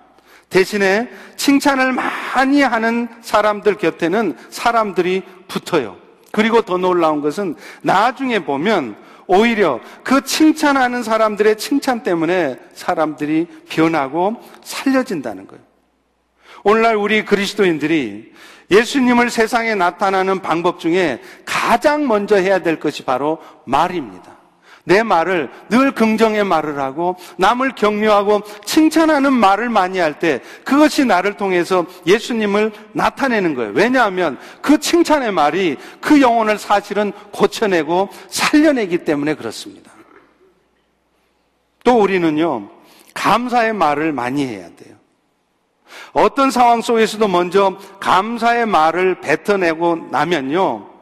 대신에 0.50 1.10
칭찬을 1.34 1.94
많이 1.94 2.62
하는 2.62 3.08
사람들 3.22 3.74
곁에는 3.74 4.36
사람들이 4.50 5.24
붙어요. 5.48 5.96
그리고 6.30 6.62
더 6.62 6.76
놀라운 6.76 7.20
것은 7.20 7.56
나중에 7.82 8.38
보면 8.38 8.94
오히려 9.26 9.80
그 10.02 10.24
칭찬하는 10.24 11.02
사람들의 11.02 11.56
칭찬 11.58 12.02
때문에 12.02 12.58
사람들이 12.74 13.46
변하고 13.68 14.36
살려진다는 14.62 15.46
거예요. 15.46 15.62
오늘날 16.62 16.96
우리 16.96 17.24
그리스도인들이 17.24 18.32
예수님을 18.70 19.30
세상에 19.30 19.74
나타나는 19.74 20.40
방법 20.40 20.80
중에 20.80 21.20
가장 21.44 22.06
먼저 22.06 22.36
해야 22.36 22.60
될 22.60 22.80
것이 22.80 23.04
바로 23.04 23.38
말입니다. 23.66 24.38
내 24.84 25.02
말을 25.02 25.50
늘 25.70 25.92
긍정의 25.92 26.44
말을 26.44 26.78
하고 26.78 27.16
남을 27.38 27.72
격려하고 27.74 28.42
칭찬하는 28.64 29.32
말을 29.32 29.70
많이 29.70 29.98
할 29.98 30.18
때 30.18 30.40
그것이 30.62 31.04
나를 31.04 31.36
통해서 31.36 31.86
예수님을 32.06 32.70
나타내는 32.92 33.54
거예요. 33.54 33.72
왜냐하면 33.74 34.38
그 34.60 34.78
칭찬의 34.78 35.32
말이 35.32 35.76
그 36.00 36.20
영혼을 36.20 36.58
사실은 36.58 37.12
고쳐내고 37.32 38.10
살려내기 38.28 38.98
때문에 38.98 39.34
그렇습니다. 39.34 39.90
또 41.82 42.00
우리는요, 42.00 42.68
감사의 43.12 43.72
말을 43.74 44.12
많이 44.12 44.46
해야 44.46 44.68
돼요. 44.76 44.94
어떤 46.12 46.50
상황 46.50 46.80
속에서도 46.80 47.26
먼저 47.28 47.76
감사의 48.00 48.66
말을 48.66 49.20
뱉어내고 49.20 50.08
나면요, 50.10 50.93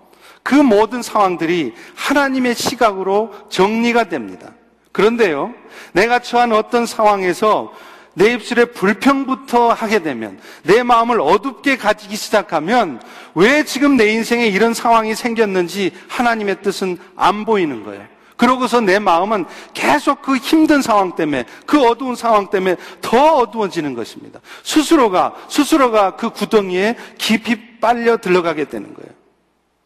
그 0.42 0.54
모든 0.54 1.02
상황들이 1.02 1.74
하나님의 1.94 2.54
시각으로 2.54 3.32
정리가 3.48 4.04
됩니다. 4.04 4.50
그런데요, 4.90 5.54
내가 5.92 6.18
처한 6.18 6.52
어떤 6.52 6.86
상황에서 6.86 7.72
내 8.14 8.34
입술에 8.34 8.66
불평부터 8.66 9.72
하게 9.72 10.00
되면, 10.00 10.38
내 10.64 10.82
마음을 10.82 11.20
어둡게 11.20 11.78
가지기 11.78 12.16
시작하면, 12.16 13.00
왜 13.34 13.64
지금 13.64 13.96
내 13.96 14.12
인생에 14.12 14.46
이런 14.46 14.74
상황이 14.74 15.14
생겼는지 15.14 15.92
하나님의 16.08 16.60
뜻은 16.62 16.98
안 17.16 17.46
보이는 17.46 17.84
거예요. 17.84 18.04
그러고서 18.36 18.80
내 18.80 18.98
마음은 18.98 19.46
계속 19.72 20.20
그 20.20 20.36
힘든 20.36 20.82
상황 20.82 21.14
때문에, 21.14 21.44
그 21.64 21.80
어두운 21.80 22.14
상황 22.14 22.50
때문에 22.50 22.76
더 23.00 23.36
어두워지는 23.36 23.94
것입니다. 23.94 24.40
스스로가, 24.62 25.34
스스로가 25.48 26.16
그 26.16 26.28
구덩이에 26.30 26.96
깊이 27.16 27.78
빨려 27.78 28.18
들어가게 28.18 28.64
되는 28.64 28.92
거예요. 28.92 29.21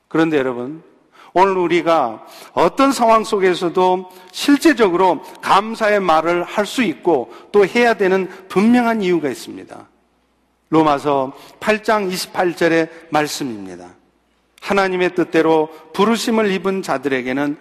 그런데 0.09 0.39
여러분, 0.39 0.83
오늘 1.33 1.59
우리가 1.59 2.25
어떤 2.55 2.93
상황 2.93 3.23
속에서도 3.25 4.11
실제적으로 4.33 5.23
감사의 5.43 6.01
말을 6.01 6.45
할 6.45 6.65
수 6.65 6.83
있고 6.83 7.31
또 7.53 7.67
해야 7.67 7.95
되는 7.95 8.29
분명한 8.49 9.03
이유가 9.03 9.29
있습니다. 9.29 9.89
로마서 10.71 11.33
8장 11.61 12.11
28절의 12.11 12.89
말씀입니다. 13.11 13.91
하나님의 14.63 15.15
뜻대로 15.15 15.69
부르심을 15.93 16.51
입은 16.53 16.83
자들에게는 16.83 17.57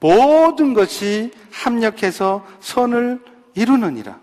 모든 0.00 0.74
것이 0.74 1.30
합력해서 1.52 2.46
선을 2.60 3.20
이루느니라. 3.54 4.18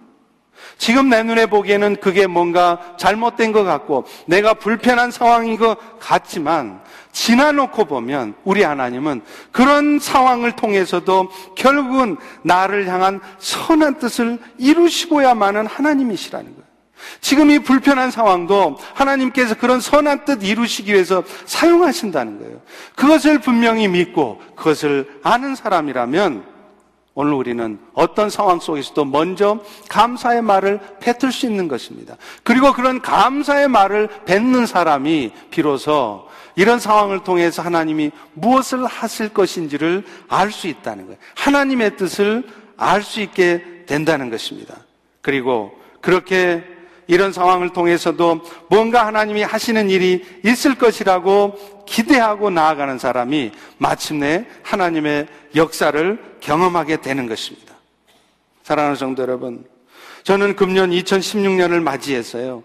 지금 0.78 1.10
내 1.10 1.24
눈에 1.24 1.46
보기에는 1.46 1.98
그게 1.98 2.28
뭔가 2.28 2.80
잘못된 2.98 3.52
것 3.52 3.64
같고 3.64 4.06
내가 4.28 4.54
불편한 4.54 5.12
상황인 5.12 5.58
것 5.58 5.78
같지만 6.00 6.82
지나놓고 7.12 7.86
보면 7.86 8.36
우리 8.44 8.64
하나님은 8.64 9.22
그런 9.52 10.00
상황을 10.00 10.52
통해서도 10.54 11.30
결국은 11.56 12.18
나를 12.42 12.88
향한 12.88 13.22
선한 13.40 14.00
뜻을 14.00 14.38
이루시고야만은 14.58 15.66
하나님이시라는 15.66 16.52
거예요. 16.52 16.66
지금 17.22 17.52
이 17.52 17.60
불편한 17.60 18.12
상황도 18.12 18.78
하나님께서 18.94 19.56
그런 19.56 19.80
선한 19.80 20.26
뜻 20.26 20.44
이루시기 20.44 20.94
위해서 20.94 21.24
사용하신다는 21.46 22.40
거예요. 22.40 22.62
그것을 22.96 23.40
분명히 23.40 23.88
믿고 23.88 24.42
그것을 24.56 25.20
아는 25.24 25.56
사람이라면 25.56 26.55
오늘 27.18 27.34
우리는 27.34 27.80
어떤 27.94 28.30
상황 28.30 28.60
속에서도 28.60 29.06
먼저 29.06 29.60
감사의 29.88 30.42
말을 30.42 30.80
뱉을 31.00 31.32
수 31.32 31.46
있는 31.46 31.70
것입니다. 31.70 32.18
그리고 32.44 32.74
그런 32.74 33.02
감사의 33.02 33.70
말을 33.70 34.10
뱉는 34.26 34.66
사람이 34.66 35.32
비로소 35.50 36.28
이런 36.58 36.78
상황을 36.78 37.24
통해서 37.24 37.62
하나님이 37.62 38.12
무엇을 38.34 38.86
하실 38.86 39.30
것인지를 39.30 40.04
알 40.28 40.52
수 40.52 40.68
있다는 40.68 41.06
거예요. 41.06 41.18
하나님의 41.36 41.96
뜻을 41.96 42.44
알 42.78 43.02
수 43.02 43.22
있게 43.22 43.86
된다는 43.86 44.30
것입니다. 44.30 44.76
그리고 45.22 45.72
그렇게 46.02 46.64
이런 47.08 47.32
상황을 47.32 47.70
통해서도 47.70 48.42
뭔가 48.70 49.06
하나님이 49.06 49.44
하시는 49.44 49.90
일이 49.90 50.24
있을 50.44 50.76
것이라고 50.76 51.75
기대하고 51.86 52.50
나아가는 52.50 52.98
사람이 52.98 53.52
마침내 53.78 54.46
하나님의 54.64 55.28
역사를 55.56 56.38
경험하게 56.40 57.02
되는 57.02 57.28
것입니다. 57.28 57.76
사랑하는 58.64 58.96
성도 58.96 59.22
여러분, 59.22 59.66
저는 60.24 60.56
금년 60.56 60.90
2016년을 60.90 61.82
맞이해서요. 61.82 62.64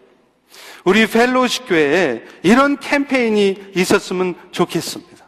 우리 0.85 1.07
Fellowship 1.07 1.69
교회에 1.69 2.23
이런 2.43 2.79
캠페인이 2.79 3.73
있었으면 3.77 4.35
좋겠습니다. 4.51 5.20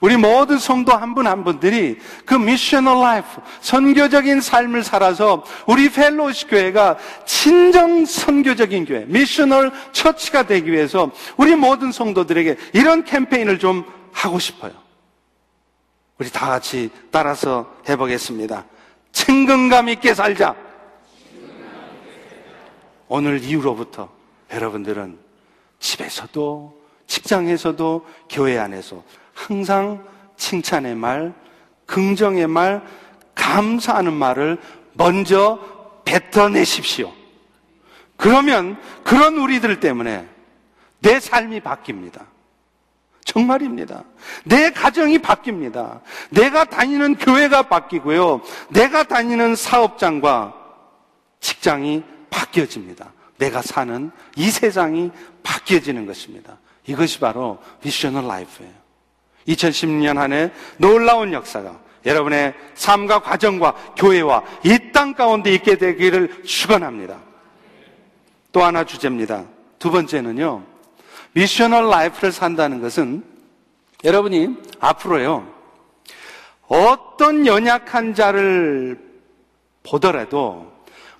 우리 0.00 0.16
모든 0.16 0.58
성도 0.58 0.92
한분한 0.92 1.44
분들이 1.44 1.98
그 2.24 2.34
missional 2.34 3.00
life, 3.00 3.28
선교적인 3.60 4.40
삶을 4.40 4.84
살아서 4.84 5.44
우리 5.66 5.90
Fellowship 5.90 6.50
교회가 6.50 6.98
진정 7.24 8.04
선교적인 8.04 8.84
교회, 8.84 9.04
missional 9.06 9.72
church가 9.92 10.46
되기 10.46 10.72
위해서 10.72 11.10
우리 11.36 11.54
모든 11.56 11.92
성도들에게 11.92 12.56
이런 12.74 13.04
캠페인을 13.04 13.58
좀 13.58 13.84
하고 14.12 14.38
싶어요. 14.38 14.72
우리 16.18 16.30
다 16.30 16.48
같이 16.48 16.90
따라서 17.10 17.74
해보겠습니다. 17.88 18.64
친근감 19.12 19.88
있게 19.90 20.14
살자. 20.14 20.54
오늘 23.08 23.42
이후로부터 23.42 24.10
여러분들은 24.52 25.18
집에서도 25.78 26.76
직장에서도 27.06 28.06
교회 28.28 28.58
안에서 28.58 29.02
항상 29.36 30.02
칭찬의 30.36 30.96
말, 30.96 31.34
긍정의 31.84 32.46
말, 32.48 32.82
감사하는 33.34 34.14
말을 34.14 34.58
먼저 34.94 35.60
뱉어내십시오. 36.04 37.12
그러면 38.16 38.80
그런 39.04 39.36
우리들 39.36 39.78
때문에 39.78 40.26
내 41.00 41.20
삶이 41.20 41.60
바뀝니다. 41.60 42.24
정말입니다. 43.24 44.04
내 44.44 44.70
가정이 44.70 45.18
바뀝니다. 45.18 46.00
내가 46.30 46.64
다니는 46.64 47.16
교회가 47.16 47.64
바뀌고요. 47.64 48.40
내가 48.70 49.02
다니는 49.02 49.54
사업장과 49.54 50.54
직장이 51.40 52.02
바뀌어집니다. 52.30 53.12
내가 53.36 53.60
사는 53.60 54.10
이 54.36 54.50
세상이 54.50 55.10
바뀌어지는 55.42 56.06
것입니다. 56.06 56.58
이것이 56.86 57.20
바로 57.20 57.58
미셔널 57.82 58.26
라이프예요. 58.26 58.85
2010년 59.48 60.16
한 60.16 60.32
해 60.32 60.50
놀라운 60.78 61.32
역사가 61.32 61.78
여러분의 62.04 62.54
삶과 62.74 63.20
과정과 63.20 63.74
교회와 63.96 64.42
이 64.64 64.78
땅 64.92 65.14
가운데 65.14 65.52
있게 65.54 65.76
되기를 65.76 66.44
축원합니다. 66.44 67.18
또 68.52 68.62
하나 68.64 68.84
주제입니다. 68.84 69.44
두 69.78 69.90
번째는요. 69.90 70.62
missional 71.32 71.88
life를 71.90 72.32
산다는 72.32 72.80
것은 72.80 73.22
여러분이 74.04 74.56
앞으로요. 74.80 75.46
어떤 76.68 77.46
연약한 77.46 78.14
자를 78.14 78.98
보더라도 79.82 80.72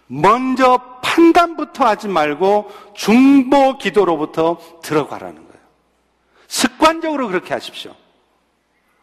먼저 0.06 0.98
판단부터 1.02 1.84
하지 1.84 2.08
말고 2.08 2.70
중보 2.94 3.76
기도로부터 3.78 4.58
들어가라는 4.82 5.34
거예요. 5.34 5.62
습관적으로 6.48 7.28
그렇게 7.28 7.52
하십시오. 7.54 7.94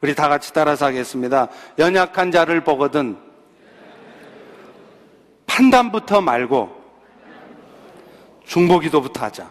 우리 0.03 0.13
다 0.15 0.27
같이 0.27 0.51
따라서 0.51 0.85
하겠습니다. 0.85 1.47
연약한 1.79 2.29
자를 2.29 2.61
보거든 2.61 3.17
판단부터 5.45 6.19
말고 6.19 6.75
중보 8.45 8.79
기도부터 8.79 9.23
하자. 9.23 9.49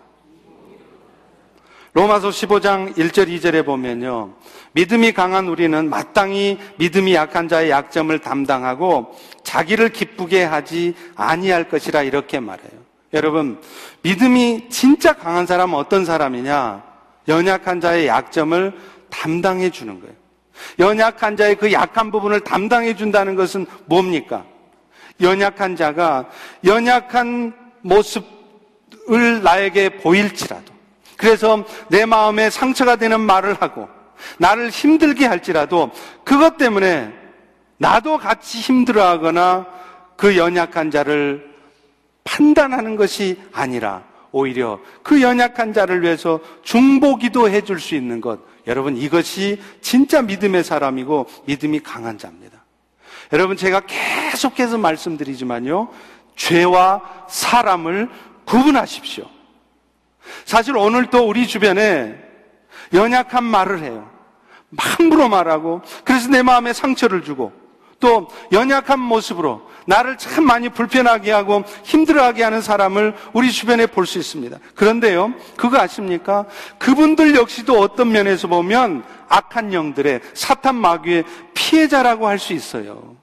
로마서 1.94 2.28
15장 2.28 2.94
1절 2.96 3.28
2절에 3.28 3.64
보면요. 3.64 4.34
믿음이 4.72 5.12
강한 5.12 5.48
우리는 5.48 5.88
마땅히 5.88 6.58
믿음이 6.76 7.14
약한 7.14 7.48
자의 7.48 7.70
약점을 7.70 8.18
담당하고 8.18 9.18
자기를 9.44 9.88
기쁘게 9.88 10.44
하지 10.44 10.94
아니할 11.14 11.70
것이라 11.70 12.02
이렇게 12.02 12.40
말해요. 12.40 12.82
여러분, 13.14 13.58
믿음이 14.02 14.68
진짜 14.68 15.14
강한 15.14 15.46
사람은 15.46 15.78
어떤 15.78 16.04
사람이냐? 16.04 16.82
연약한 17.28 17.80
자의 17.80 18.06
약점을 18.06 18.78
담당해 19.08 19.70
주는 19.70 19.98
거예요. 19.98 20.21
연약한 20.78 21.36
자의 21.36 21.54
그 21.54 21.72
약한 21.72 22.10
부분을 22.10 22.40
담당해 22.40 22.94
준다는 22.94 23.34
것은 23.34 23.66
뭡니까? 23.86 24.44
연약한 25.20 25.76
자가 25.76 26.28
연약한 26.64 27.54
모습을 27.82 29.42
나에게 29.42 29.98
보일지라도 29.98 30.72
그래서 31.16 31.64
내 31.88 32.04
마음에 32.04 32.50
상처가 32.50 32.96
되는 32.96 33.20
말을 33.20 33.54
하고 33.60 33.88
나를 34.38 34.70
힘들게 34.70 35.26
할지라도 35.26 35.90
그것 36.24 36.56
때문에 36.56 37.12
나도 37.78 38.18
같이 38.18 38.60
힘들어하거나 38.60 39.66
그 40.16 40.36
연약한 40.36 40.90
자를 40.90 41.52
판단하는 42.24 42.96
것이 42.96 43.40
아니라 43.52 44.02
오히려 44.32 44.80
그 45.02 45.22
연약한 45.22 45.72
자를 45.72 46.02
위해서 46.02 46.40
중보기도 46.62 47.48
해줄 47.48 47.78
수 47.78 47.94
있는 47.94 48.20
것. 48.20 48.40
여러분 48.66 48.96
이것이 48.96 49.60
진짜 49.80 50.22
믿음의 50.22 50.64
사람이고 50.64 51.26
믿음이 51.46 51.80
강한 51.80 52.18
자입니다. 52.18 52.64
여러분 53.32 53.56
제가 53.56 53.82
계속해서 53.86 54.78
말씀드리지만요. 54.78 55.88
죄와 56.36 57.26
사람을 57.28 58.08
구분하십시오. 58.44 59.24
사실 60.44 60.76
오늘도 60.76 61.28
우리 61.28 61.46
주변에 61.46 62.18
연약한 62.92 63.44
말을 63.44 63.80
해요. 63.80 64.10
함부로 64.76 65.28
말하고 65.28 65.82
그래서 66.04 66.28
내 66.28 66.42
마음에 66.42 66.72
상처를 66.72 67.22
주고 67.22 67.52
또 68.02 68.26
연약한 68.50 68.98
모습으로 68.98 69.62
나를 69.86 70.18
참 70.18 70.44
많이 70.44 70.68
불편하게 70.68 71.30
하고 71.30 71.62
힘들어하게 71.84 72.42
하는 72.42 72.60
사람을 72.60 73.14
우리 73.32 73.50
주변에 73.52 73.86
볼 73.86 74.06
수 74.06 74.18
있습니다. 74.18 74.58
그런데요, 74.74 75.32
그거 75.56 75.78
아십니까? 75.78 76.44
그분들 76.78 77.36
역시도 77.36 77.78
어떤 77.78 78.10
면에서 78.10 78.48
보면 78.48 79.04
악한 79.28 79.72
영들의 79.72 80.20
사탄 80.34 80.74
마귀의 80.74 81.24
피해자라고 81.54 82.26
할 82.26 82.38
수 82.38 82.52
있어요. 82.52 83.21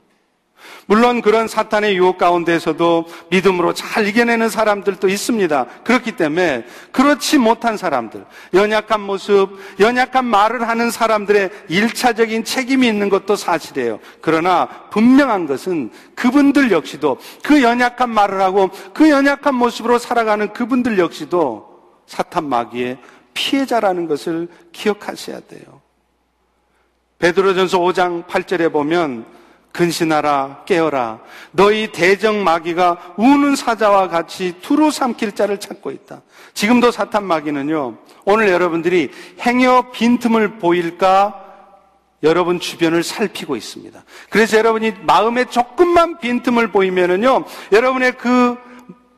물론 0.89 1.21
그런 1.21 1.47
사탄의 1.47 1.95
유혹 1.95 2.17
가운데서도 2.17 3.05
믿음으로 3.29 3.75
잘 3.75 4.07
이겨내는 4.07 4.49
사람들도 4.49 5.07
있습니다. 5.07 5.65
그렇기 5.83 6.13
때문에 6.13 6.65
그렇지 6.91 7.37
못한 7.37 7.77
사람들, 7.77 8.25
연약한 8.55 8.99
모습, 8.99 9.49
연약한 9.79 10.25
말을 10.25 10.67
하는 10.67 10.89
사람들의 10.89 11.51
일차적인 11.67 12.43
책임이 12.43 12.87
있는 12.87 13.09
것도 13.09 13.35
사실이에요. 13.35 13.99
그러나 14.19 14.67
분명한 14.89 15.45
것은 15.45 15.91
그분들 16.15 16.71
역시도 16.71 17.19
그 17.43 17.61
연약한 17.61 18.09
말을 18.09 18.41
하고 18.41 18.71
그 18.91 19.11
연약한 19.11 19.53
모습으로 19.53 19.99
살아가는 19.99 20.51
그분들 20.53 20.97
역시도 20.97 21.69
사탄 22.07 22.49
마귀의 22.49 22.97
피해자라는 23.35 24.07
것을 24.07 24.47
기억하셔야 24.71 25.41
돼요. 25.41 25.81
베드로전서 27.19 27.77
5장 27.77 28.25
8절에 28.25 28.71
보면 28.71 29.37
근신하라 29.71 30.63
깨어라 30.65 31.19
너희 31.51 31.91
대적 31.91 32.35
마귀가 32.35 33.13
우는 33.17 33.55
사자와 33.55 34.09
같이 34.09 34.55
두루 34.61 34.91
삼킬 34.91 35.33
자를 35.33 35.59
찾고 35.59 35.91
있다. 35.91 36.21
지금도 36.53 36.91
사탄 36.91 37.25
마귀는요. 37.25 37.97
오늘 38.25 38.49
여러분들이 38.49 39.11
행여 39.41 39.91
빈틈을 39.91 40.59
보일까 40.59 41.45
여러분 42.23 42.59
주변을 42.59 43.03
살피고 43.03 43.55
있습니다. 43.55 44.03
그래서 44.29 44.57
여러분이 44.57 44.93
마음에 45.03 45.45
조금만 45.45 46.19
빈틈을 46.19 46.71
보이면은요. 46.71 47.45
여러분의 47.71 48.17
그 48.17 48.57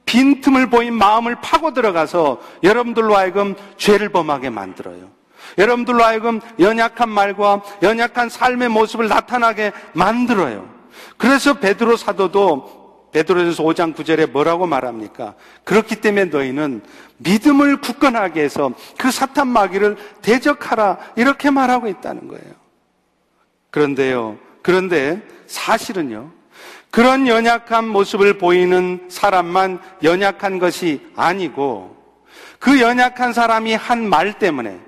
빈틈을 0.06 0.70
보인 0.70 0.94
마음을 0.94 1.36
파고 1.42 1.74
들어가서 1.74 2.40
여러분들로 2.64 3.16
하여금 3.16 3.56
죄를 3.78 4.10
범하게 4.10 4.50
만들어요. 4.50 5.21
여러분들로 5.58 6.04
하여금 6.04 6.40
연약한 6.60 7.10
말과 7.10 7.62
연약한 7.82 8.30
삶의 8.30 8.70
모습을 8.70 9.08
나타나게 9.08 9.72
만들어요. 9.94 10.70
그래서 11.18 11.54
베드로 11.54 11.98
사도도 11.98 12.82
베드로전서 13.12 13.64
5장 13.64 13.94
9절에 13.94 14.32
뭐라고 14.32 14.68
말합니까? 14.68 15.36
그렇기 15.66 15.98
때문에 15.98 16.26
너희는 16.26 16.82
믿음을 17.18 17.82
굳건하게 17.82 18.42
해서 18.42 18.72
그 18.98 19.12
사탄 19.12 19.48
마귀를 19.50 19.98
대적하라 20.22 20.98
이렇게 21.18 21.50
말하고 21.50 21.88
있다는 21.88 22.28
거예요. 22.30 22.54
그런데요. 23.70 24.38
그런데 24.62 25.22
사실은요. 25.48 26.32
그런 26.90 27.28
연약한 27.28 27.88
모습을 27.88 28.38
보이는 28.38 29.08
사람만 29.10 29.80
연약한 30.04 30.60
것이 30.60 31.02
아니고 31.16 31.98
그 32.60 32.80
연약한 32.82 33.34
사람이 33.34 33.74
한 33.74 34.08
말 34.08 34.34
때문에 34.34 34.80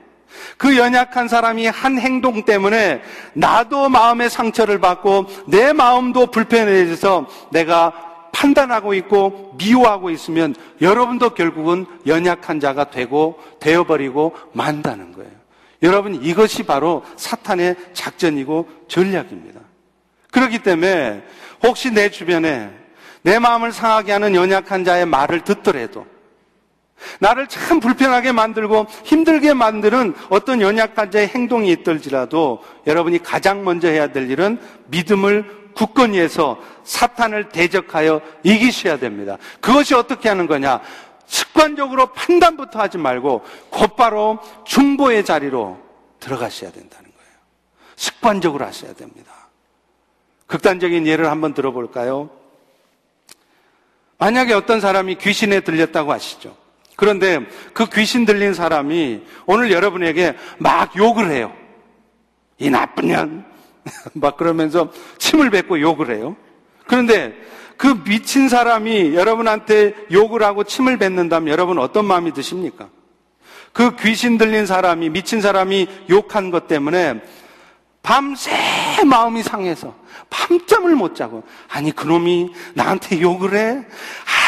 그 0.57 0.77
연약한 0.77 1.27
사람이 1.27 1.67
한 1.67 1.99
행동 1.99 2.43
때문에 2.45 3.01
나도 3.33 3.89
마음의 3.89 4.29
상처를 4.29 4.79
받고 4.79 5.27
내 5.47 5.73
마음도 5.73 6.27
불편해져서 6.27 7.27
내가 7.51 7.91
판단하고 8.31 8.93
있고 8.95 9.53
미워하고 9.57 10.09
있으면 10.09 10.55
여러분도 10.81 11.31
결국은 11.31 11.85
연약한 12.07 12.59
자가 12.59 12.89
되고 12.89 13.39
되어버리고 13.59 14.35
만다는 14.53 15.13
거예요. 15.13 15.31
여러분 15.83 16.15
이것이 16.23 16.63
바로 16.63 17.03
사탄의 17.15 17.75
작전이고 17.93 18.67
전략입니다. 18.87 19.59
그렇기 20.31 20.59
때문에 20.59 21.23
혹시 21.61 21.91
내 21.91 22.09
주변에 22.09 22.71
내 23.21 23.39
마음을 23.39 23.71
상하게 23.71 24.11
하는 24.13 24.35
연약한 24.35 24.83
자의 24.83 25.05
말을 25.05 25.43
듣더라도 25.43 26.05
나를 27.19 27.47
참 27.47 27.79
불편하게 27.79 28.31
만들고 28.31 28.87
힘들게 29.03 29.53
만드는 29.53 30.15
어떤 30.29 30.61
연약한 30.61 31.11
자의 31.11 31.27
행동이 31.27 31.71
있더라도 31.71 32.63
여러분이 32.87 33.21
가장 33.23 33.63
먼저 33.63 33.87
해야 33.87 34.07
될 34.11 34.29
일은 34.29 34.59
믿음을 34.87 35.63
굳건히 35.75 36.19
해서 36.19 36.59
사탄을 36.83 37.49
대적하여 37.49 38.21
이기셔야 38.43 38.97
됩니다. 38.97 39.37
그것이 39.59 39.95
어떻게 39.95 40.29
하는 40.29 40.47
거냐? 40.47 40.81
습관적으로 41.25 42.07
판단부터 42.13 42.79
하지 42.79 42.97
말고 42.97 43.43
곧바로 43.69 44.39
중보의 44.65 45.25
자리로 45.25 45.79
들어가셔야 46.19 46.71
된다는 46.71 47.09
거예요. 47.11 47.33
습관적으로 47.95 48.65
하셔야 48.65 48.93
됩니다. 48.93 49.31
극단적인 50.45 51.07
예를 51.07 51.31
한번 51.31 51.53
들어볼까요? 51.53 52.29
만약에 54.19 54.53
어떤 54.53 54.79
사람이 54.79 55.15
귀신에 55.15 55.61
들렸다고 55.61 56.11
하시죠. 56.11 56.55
그런데 56.95 57.39
그 57.73 57.87
귀신 57.87 58.25
들린 58.25 58.53
사람이 58.53 59.21
오늘 59.45 59.71
여러분에게 59.71 60.35
막 60.59 60.95
욕을 60.95 61.31
해요. 61.31 61.53
이 62.57 62.69
나쁜 62.69 63.07
년. 63.07 63.45
막 64.13 64.37
그러면서 64.37 64.91
침을 65.17 65.49
뱉고 65.49 65.81
욕을 65.81 66.15
해요. 66.15 66.35
그런데 66.87 67.33
그 67.77 68.03
미친 68.03 68.49
사람이 68.49 69.15
여러분한테 69.15 69.93
욕을 70.11 70.43
하고 70.43 70.63
침을 70.63 70.97
뱉는다면 70.97 71.49
여러분 71.51 71.79
어떤 71.79 72.05
마음이 72.05 72.31
드십니까? 72.33 72.89
그 73.73 73.95
귀신 73.97 74.37
들린 74.37 74.65
사람이, 74.65 75.09
미친 75.09 75.41
사람이 75.41 75.87
욕한 76.09 76.51
것 76.51 76.67
때문에 76.67 77.21
밤새 78.03 78.51
마음이 79.05 79.41
상해서 79.41 79.95
밤잠을 80.29 80.95
못 80.95 81.15
자고, 81.15 81.43
아니, 81.69 81.91
그놈이 81.91 82.53
나한테 82.75 83.21
욕을 83.21 83.55
해? 83.55 83.85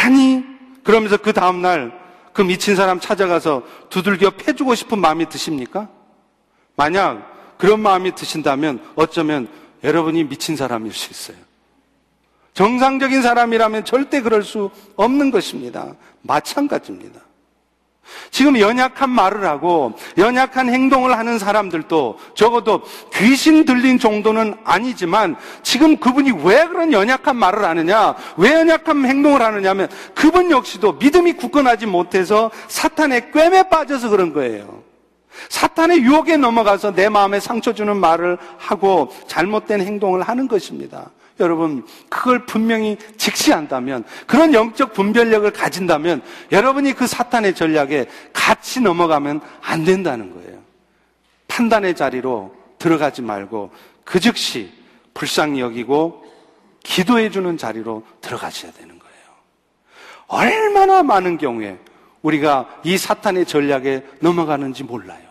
아니, 0.04 0.44
그러면서 0.84 1.18
그 1.18 1.34
다음날 1.34 2.05
그 2.36 2.42
미친 2.42 2.76
사람 2.76 3.00
찾아가서 3.00 3.64
두들겨 3.90 4.32
패주고 4.32 4.76
싶은 4.76 5.00
마음이 5.00 5.30
드십니까? 5.30 5.88
만약 6.76 7.56
그런 7.58 7.80
마음이 7.80 8.14
드신다면 8.14 8.84
어쩌면 8.96 9.48
여러분이 9.86 10.26
미친 10.26 10.58
사람일 10.58 10.92
수 10.92 11.10
있어요. 11.12 11.42
정상적인 12.54 13.22
사람이라면 13.22 13.86
절대 13.86 14.20
그럴 14.20 14.44
수 14.44 14.70
없는 14.98 15.32
것입니다. 15.32 15.96
마찬가지입니다. 16.24 17.22
지금 18.32 18.60
연약한 18.60 19.10
말을 19.10 19.46
하고 19.46 19.94
연약한 20.18 20.70
행동을 20.70 21.18
하는 21.18 21.40
사람들도 21.40 22.18
적어도 22.34 22.82
귀신 23.14 23.66
들린 23.66 23.98
정도는 24.00 24.56
아니지만 24.64 25.36
지금 25.64 25.98
그분이 25.98 26.32
왜 26.44 26.66
그런 26.68 26.92
연약한 26.92 27.36
말을 27.36 27.64
하느냐, 27.66 28.16
왜 28.38 28.54
연약한 28.54 29.06
행동을 29.06 29.42
하느냐 29.42 29.72
하면 29.72 29.90
그분 30.14 30.52
역시도 30.52 30.94
믿음이 30.94 31.34
굳건하지 31.34 31.86
못해서 31.86 32.52
사탄의 32.68 33.32
꿰매 33.32 33.70
빠져서 33.70 34.10
그런 34.10 34.34
거예요. 34.34 34.84
사탄의 35.50 36.02
유혹에 36.02 36.38
넘어가서 36.38 36.94
내 36.94 37.10
마음에 37.10 37.40
상처 37.40 37.74
주는 37.74 37.96
말을 37.98 38.38
하고 38.58 39.14
잘못된 39.28 39.82
행동을 39.82 40.22
하는 40.22 40.48
것입니다. 40.48 41.10
여러분, 41.40 41.86
그걸 42.10 42.46
분명히 42.46 42.98
직시한다면, 43.18 44.06
그런 44.26 44.54
영적 44.54 44.94
분별력을 44.94 45.50
가진다면, 45.52 46.22
여러분이 46.52 46.94
그 46.94 47.08
사탄의 47.08 47.56
전략에 47.56 48.06
같이 48.32 48.80
넘어가면 48.80 49.42
안 49.62 49.84
된다는 49.84 50.34
거예요. 50.34 50.60
판단의 51.48 51.96
자리로 51.96 52.56
들어가지 52.80 53.22
말고, 53.22 53.72
그 54.06 54.20
즉시 54.20 54.72
불쌍히 55.14 55.60
여기고, 55.60 56.24
기도해주는 56.84 57.58
자리로 57.58 58.04
들어가셔야 58.22 58.72
되는 58.72 58.98
거예요. 58.98 59.16
얼마나 60.28 61.04
많은 61.04 61.38
경우에 61.38 61.78
우리가 62.22 62.80
이 62.84 62.98
사탄의 62.98 63.46
전략에 63.46 64.06
넘어가는지 64.20 64.84
몰라요. 64.84 65.26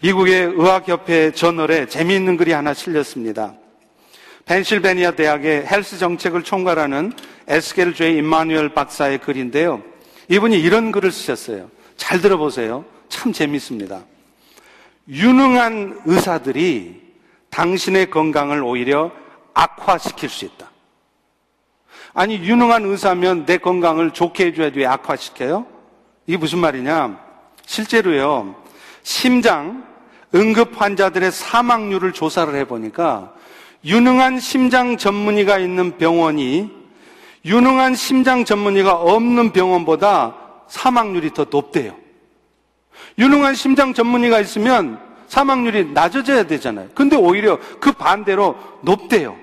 미국의 0.00 0.42
의학협회 0.54 1.32
저널에 1.32 1.86
재미있는 1.86 2.36
글이 2.36 2.52
하나 2.52 2.72
실렸습니다. 2.72 3.57
펜실베니아 4.48 5.10
대학의 5.10 5.66
헬스 5.66 5.98
정책을 5.98 6.42
총괄하는 6.42 7.12
에스겔 7.48 7.94
죄 7.94 8.10
임마누엘 8.12 8.70
박사의 8.70 9.18
글인데요. 9.18 9.82
이분이 10.28 10.58
이런 10.58 10.90
글을 10.90 11.12
쓰셨어요. 11.12 11.70
잘 11.98 12.22
들어보세요. 12.22 12.86
참 13.10 13.30
재밌습니다. 13.30 14.00
유능한 15.06 16.00
의사들이 16.06 16.98
당신의 17.50 18.08
건강을 18.10 18.62
오히려 18.62 19.12
악화시킬 19.52 20.30
수 20.30 20.46
있다. 20.46 20.70
아니, 22.14 22.36
유능한 22.36 22.84
의사면 22.84 23.44
내 23.44 23.58
건강을 23.58 24.12
좋게 24.12 24.46
해줘야지 24.46 24.78
왜 24.78 24.86
악화시켜요? 24.86 25.66
이게 26.26 26.38
무슨 26.38 26.58
말이냐? 26.60 27.20
실제로요, 27.66 28.54
심장, 29.02 29.86
응급 30.34 30.80
환자들의 30.80 31.32
사망률을 31.32 32.12
조사를 32.12 32.54
해보니까 32.54 33.34
유능한 33.84 34.40
심장 34.40 34.96
전문의가 34.96 35.58
있는 35.58 35.96
병원이 35.98 36.70
유능한 37.44 37.94
심장 37.94 38.44
전문의가 38.44 38.92
없는 38.94 39.52
병원보다 39.52 40.34
사망률이 40.68 41.32
더 41.32 41.46
높대요. 41.48 41.96
유능한 43.18 43.54
심장 43.54 43.94
전문의가 43.94 44.40
있으면 44.40 45.00
사망률이 45.28 45.92
낮아져야 45.92 46.44
되잖아요. 46.44 46.88
근데 46.94 47.16
오히려 47.16 47.58
그 47.80 47.92
반대로 47.92 48.56
높대요. 48.82 49.36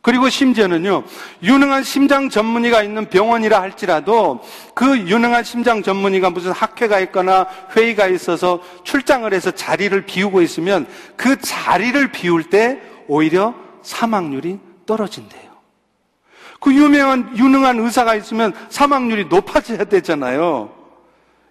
그리고 0.00 0.30
심지어는요, 0.30 1.02
유능한 1.42 1.82
심장 1.82 2.30
전문의가 2.30 2.82
있는 2.82 3.10
병원이라 3.10 3.60
할지라도 3.60 4.40
그 4.72 4.96
유능한 4.96 5.44
심장 5.44 5.82
전문의가 5.82 6.30
무슨 6.30 6.52
학회가 6.52 7.00
있거나 7.00 7.46
회의가 7.76 8.06
있어서 8.06 8.60
출장을 8.84 9.30
해서 9.34 9.50
자리를 9.50 10.00
비우고 10.06 10.40
있으면 10.40 10.86
그 11.16 11.38
자리를 11.40 12.10
비울 12.12 12.44
때 12.44 12.80
오히려 13.08 13.54
사망률이 13.82 14.58
떨어진대요. 14.86 15.48
그 16.60 16.74
유명한, 16.74 17.36
유능한 17.36 17.78
의사가 17.78 18.14
있으면 18.16 18.52
사망률이 18.68 19.26
높아져야 19.26 19.84
되잖아요. 19.84 20.72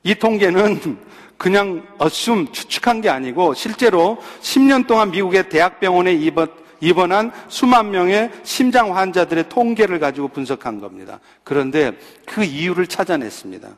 이 0.04 0.16
통계는 0.16 0.98
그냥 1.38 1.86
어쏨 1.98 2.52
추측한 2.52 3.02
게 3.02 3.10
아니고 3.10 3.54
실제로 3.54 4.18
10년 4.42 4.88
동안 4.88 5.12
미국의 5.12 5.50
대학병원에 5.50 6.14
입원, 6.14 6.48
입원한 6.80 7.32
수만 7.48 7.92
명의 7.92 8.32
심장 8.44 8.96
환자들의 8.96 9.50
통계를 9.50 10.00
가지고 10.00 10.28
분석한 10.30 10.80
겁니다. 10.80 11.20
그런데 11.44 11.94
그 12.26 12.44
이유를 12.44 12.88
찾아냈습니다. 12.88 13.70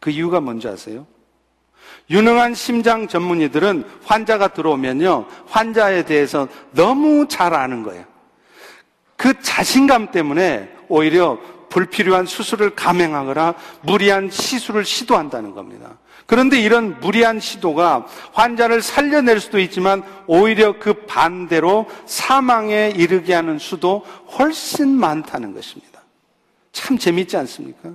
그 0.00 0.10
이유가 0.10 0.40
뭔지 0.40 0.68
아세요? 0.68 1.06
유능한 2.08 2.54
심장 2.54 3.08
전문의들은 3.08 3.84
환자가 4.04 4.48
들어오면요, 4.48 5.26
환자에 5.48 6.04
대해서 6.04 6.48
너무 6.72 7.26
잘 7.28 7.54
아는 7.54 7.82
거예요. 7.82 8.04
그 9.16 9.40
자신감 9.40 10.12
때문에 10.12 10.70
오히려 10.88 11.38
불필요한 11.68 12.26
수술을 12.26 12.70
감행하거나 12.70 13.54
무리한 13.82 14.30
시술을 14.30 14.84
시도한다는 14.84 15.52
겁니다. 15.52 15.98
그런데 16.26 16.60
이런 16.60 16.98
무리한 17.00 17.38
시도가 17.38 18.06
환자를 18.32 18.82
살려낼 18.82 19.40
수도 19.40 19.58
있지만 19.60 20.02
오히려 20.26 20.78
그 20.78 21.06
반대로 21.06 21.86
사망에 22.04 22.92
이르게 22.96 23.32
하는 23.32 23.58
수도 23.58 24.04
훨씬 24.38 24.88
많다는 24.88 25.54
것입니다. 25.54 26.02
참 26.72 26.98
재밌지 26.98 27.36
않습니까? 27.36 27.90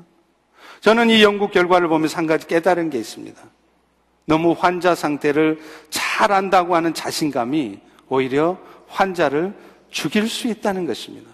저는 0.80 1.10
이 1.10 1.22
연구 1.24 1.50
결과를 1.50 1.88
보면서 1.88 2.18
한 2.18 2.26
가지 2.26 2.48
깨달은 2.48 2.90
게 2.90 2.98
있습니다. 2.98 3.42
너무 4.26 4.56
환자 4.58 4.96
상태를 4.96 5.60
잘 5.90 6.32
안다고 6.32 6.76
하는 6.76 6.94
자신감이 6.94 7.80
오히려 8.08 8.58
환자를 8.88 9.54
죽일 9.90 10.28
수 10.28 10.48
있다는 10.48 10.86
것입니다. 10.86 11.30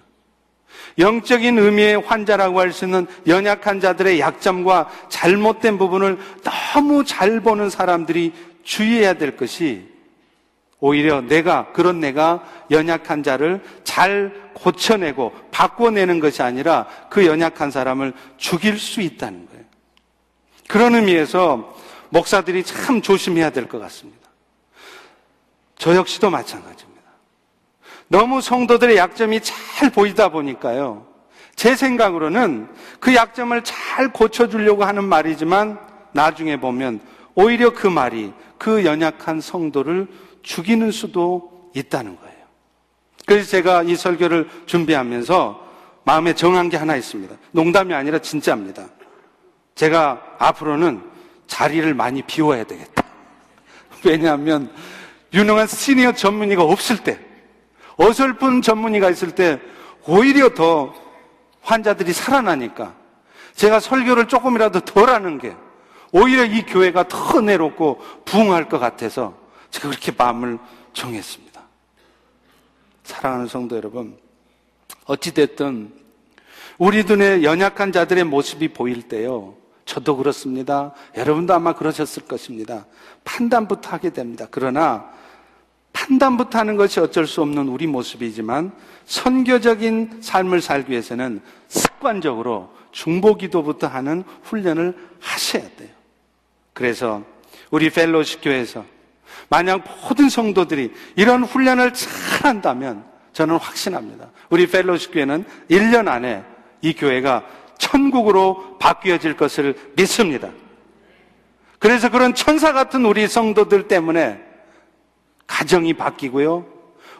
영적인 0.98 1.58
의미의 1.60 2.02
환자라고 2.02 2.60
할 2.60 2.72
수 2.72 2.86
있는 2.86 3.06
연약한 3.28 3.80
자들의 3.80 4.20
약점과 4.20 4.90
잘못된 5.10 5.78
부분을 5.78 6.18
너무 6.44 7.04
잘 7.04 7.40
보는 7.40 7.70
사람들이 7.70 8.34
주의해야 8.64 9.14
될 9.14 9.38
것이 9.38 9.88
오히려 10.80 11.22
내가, 11.22 11.72
그런 11.72 12.00
내가 12.00 12.44
연약한 12.70 13.24
자를 13.24 13.62
잘 13.84 14.50
고쳐내고 14.54 15.34
바꿔내는 15.52 16.20
것이 16.20 16.44
아니라 16.44 16.86
그 17.10 17.26
연약한 17.26 17.72
사람을 17.72 18.14
죽일 18.38 18.78
수 18.78 19.02
있다는 19.02 19.48
거예요. 19.48 19.64
그런 20.68 20.96
의미에서 20.96 21.77
목사들이 22.10 22.64
참 22.64 23.02
조심해야 23.02 23.50
될 23.50 23.68
것 23.68 23.80
같습니다. 23.80 24.28
저 25.78 25.96
역시도 25.96 26.30
마찬가지입니다. 26.30 26.98
너무 28.08 28.42
성도들의 28.42 28.98
약점이 28.98 29.42
잘 29.42 29.90
보이다 29.92 30.30
보니까요. 30.30 31.06
제 31.56 31.76
생각으로는 31.76 32.70
그 33.00 33.16
약점을 33.16 33.62
잘 33.64 34.14
고쳐주려고 34.14 34.84
하는 34.84 35.04
말이지만 35.04 35.80
나중에 36.14 36.60
보면 36.60 37.00
오히려 37.36 37.74
그 37.74 37.88
말이 37.88 38.34
그 38.58 38.86
연약한 38.86 39.42
성도를 39.42 40.08
죽이는 40.44 40.92
수도 40.92 41.72
있다는 41.76 42.16
거예요. 42.16 42.38
그래서 43.26 43.50
제가 43.50 43.84
이 43.84 43.96
설교를 43.96 44.50
준비하면서 44.66 45.68
마음에 46.06 46.34
정한 46.34 46.70
게 46.70 46.78
하나 46.78 46.96
있습니다. 46.96 47.36
농담이 47.52 47.94
아니라 47.94 48.20
진짜입니다. 48.20 48.86
제가 49.76 50.22
앞으로는 50.40 51.04
자리를 51.48 51.94
많이 51.94 52.22
비워야 52.22 52.64
되겠다. 52.64 53.04
왜냐하면 54.04 54.72
유능한 55.34 55.68
시니어 55.68 56.14
전문의가 56.14 56.64
없을 56.64 57.04
때, 57.04 57.20
어설픈 57.98 58.62
전문의가 58.62 59.10
있을 59.10 59.32
때 59.34 59.60
오히려 60.06 60.50
더 60.54 60.94
환자들이 61.62 62.14
살아나니까 62.14 62.96
제가 63.56 63.80
설교를 63.80 64.28
조금이라도 64.28 64.82
덜 64.82 65.10
하는 65.10 65.40
게 65.40 65.56
오히려 66.12 66.46
이 66.46 66.62
교회가 66.64 67.08
더 67.08 67.42
내롭고 67.42 68.00
부흥할 68.24 68.70
것 68.70 68.80
같아서 68.80 69.38
제가 69.72 69.90
그렇게 69.90 70.12
마음을 70.16 70.60
정했습니다. 70.94 71.62
사랑하는 73.04 73.48
성도 73.48 73.76
여러분, 73.76 74.18
어찌됐든 75.06 75.92
우리 76.78 77.04
눈에 77.04 77.44
연약한 77.44 77.92
자들의 77.92 78.24
모습이 78.26 78.70
보일 78.70 79.04
때요. 79.04 79.56
저도 79.88 80.18
그렇습니다. 80.18 80.92
여러분도 81.16 81.54
아마 81.54 81.74
그러셨을 81.74 82.26
것입니다. 82.26 82.86
판단부터 83.24 83.90
하게 83.90 84.12
됩니다. 84.12 84.46
그러나 84.52 85.10
판단부터 85.94 86.60
하는 86.60 86.76
것이 86.76 87.00
어쩔 87.00 87.26
수 87.26 87.42
없는 87.42 87.70
우리 87.70 87.88
모습이지만 87.88 88.74
선교적인 89.06 90.20
삶을 90.22 90.62
살기 90.62 90.92
위해서는 90.92 91.42
습관적으로 91.70 92.70
중보기도부터 92.92 93.88
하는 93.88 94.26
훈련을 94.44 94.96
하셔야 95.22 95.64
돼요. 95.78 95.90
그래서 96.74 97.24
우리 97.72 97.90
펠로시 97.90 98.42
교회에서 98.42 98.84
만약 99.50 99.84
모든 100.04 100.28
성도들이 100.30 100.92
이런 101.16 101.44
훈련을 101.44 101.94
잘 101.94 102.12
한다면 102.44 103.06
저는 103.32 103.56
확신합니다. 103.56 104.32
우리 104.50 104.68
펠로시 104.68 105.12
교회는 105.12 105.46
1년 105.72 106.10
안에 106.10 106.44
이 106.82 106.94
교회가 106.94 107.46
천국으로 107.78 108.78
바뀌어질 108.80 109.38
것을 109.38 109.76
믿습니다. 109.96 110.50
그래서 111.80 112.10
그런 112.10 112.34
천사 112.34 112.74
같은 112.74 113.06
우리 113.06 113.28
성도들 113.28 113.88
때문에 113.88 114.42
가정이 115.46 115.94
바뀌고요. 115.94 116.66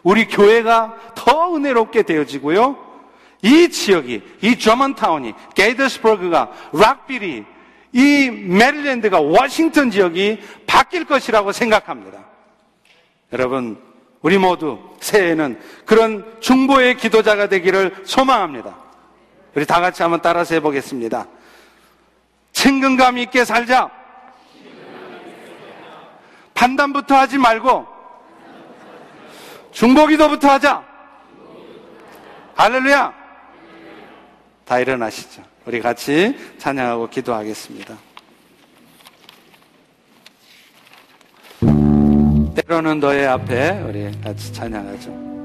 우리 0.02 0.26
교회가 0.26 1.12
더 1.14 1.54
은혜롭게 1.54 2.02
되어지고요. 2.02 2.76
이 3.42 3.68
지역이, 3.68 4.22
이 4.42 4.58
저먼타운이, 4.58 5.32
게이더스버그가, 5.54 6.52
락빌이, 6.72 7.44
이 7.92 8.30
메릴랜드가, 8.30 9.20
워싱턴 9.20 9.90
지역이 9.90 10.40
바뀔 10.66 11.04
것이라고 11.04 11.52
생각합니다. 11.52 12.24
여러분, 13.32 13.80
우리 14.20 14.38
모두 14.38 14.78
새해에는 15.00 15.60
그런 15.84 16.40
중보의 16.40 16.96
기도자가 16.96 17.48
되기를 17.48 18.02
소망합니다. 18.04 18.87
우리 19.58 19.66
다 19.66 19.80
같이 19.80 20.02
한번 20.02 20.22
따라서 20.22 20.54
해보겠습니다. 20.54 21.26
친근감 22.52 23.18
있게 23.18 23.44
살자. 23.44 23.90
판단부터 26.54 27.16
하지 27.16 27.38
말고 27.38 27.84
중보기도부터 29.72 30.48
하자. 30.48 30.84
할렐루야. 32.54 33.12
다 34.64 34.78
일어나시죠. 34.78 35.42
우리 35.64 35.80
같이 35.80 36.38
찬양하고 36.58 37.08
기도하겠습니다. 37.10 37.96
때로는 42.54 43.00
너의 43.00 43.26
앞에 43.26 43.70
우리 43.80 44.20
같이 44.20 44.52
찬양하죠. 44.52 45.37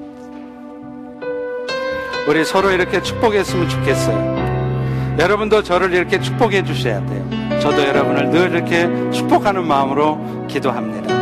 우리 2.28 2.46
서로 2.46 2.72
이렇게 2.72 3.02
축복했으면 3.02 3.68
좋겠어요. 3.68 5.18
여러분도 5.20 5.62
저를 5.62 5.94
이렇게 5.94 6.20
축복해 6.20 6.64
주셔야 6.64 7.06
돼요. 7.06 7.60
저도 7.62 7.82
여러분을 7.82 8.30
늘 8.30 8.52
이렇게 8.52 8.88
축복하는 9.12 9.66
마음으로 9.68 10.48
기도합니다. 10.48 11.13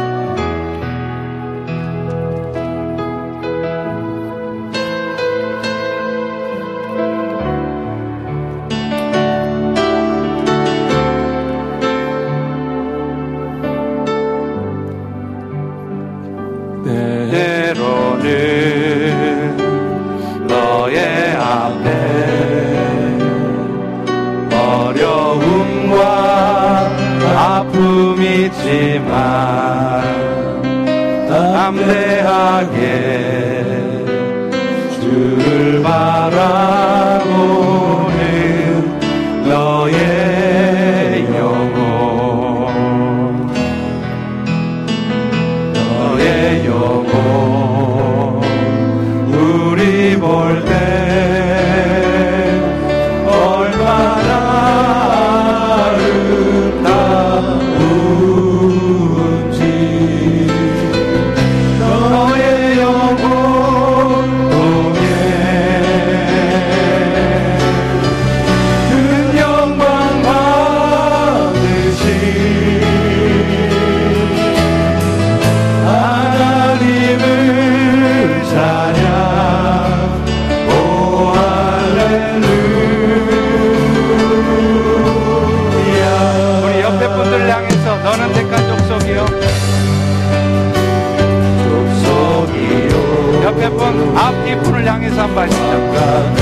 앞뒤 94.15 94.55
분을 94.57 94.85
향해서 94.85 95.21
한 95.21 95.35
발씩 95.35 95.57
잠깐 95.57 96.35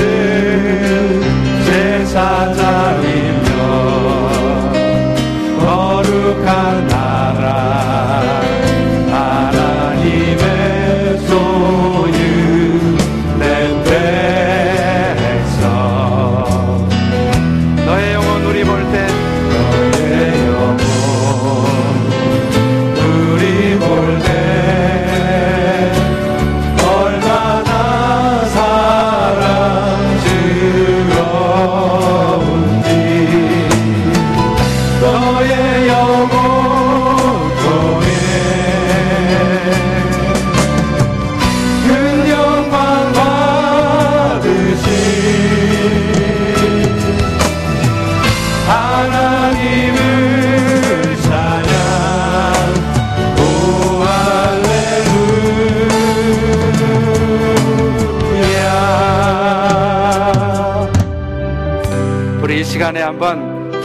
제사장 1.66 2.89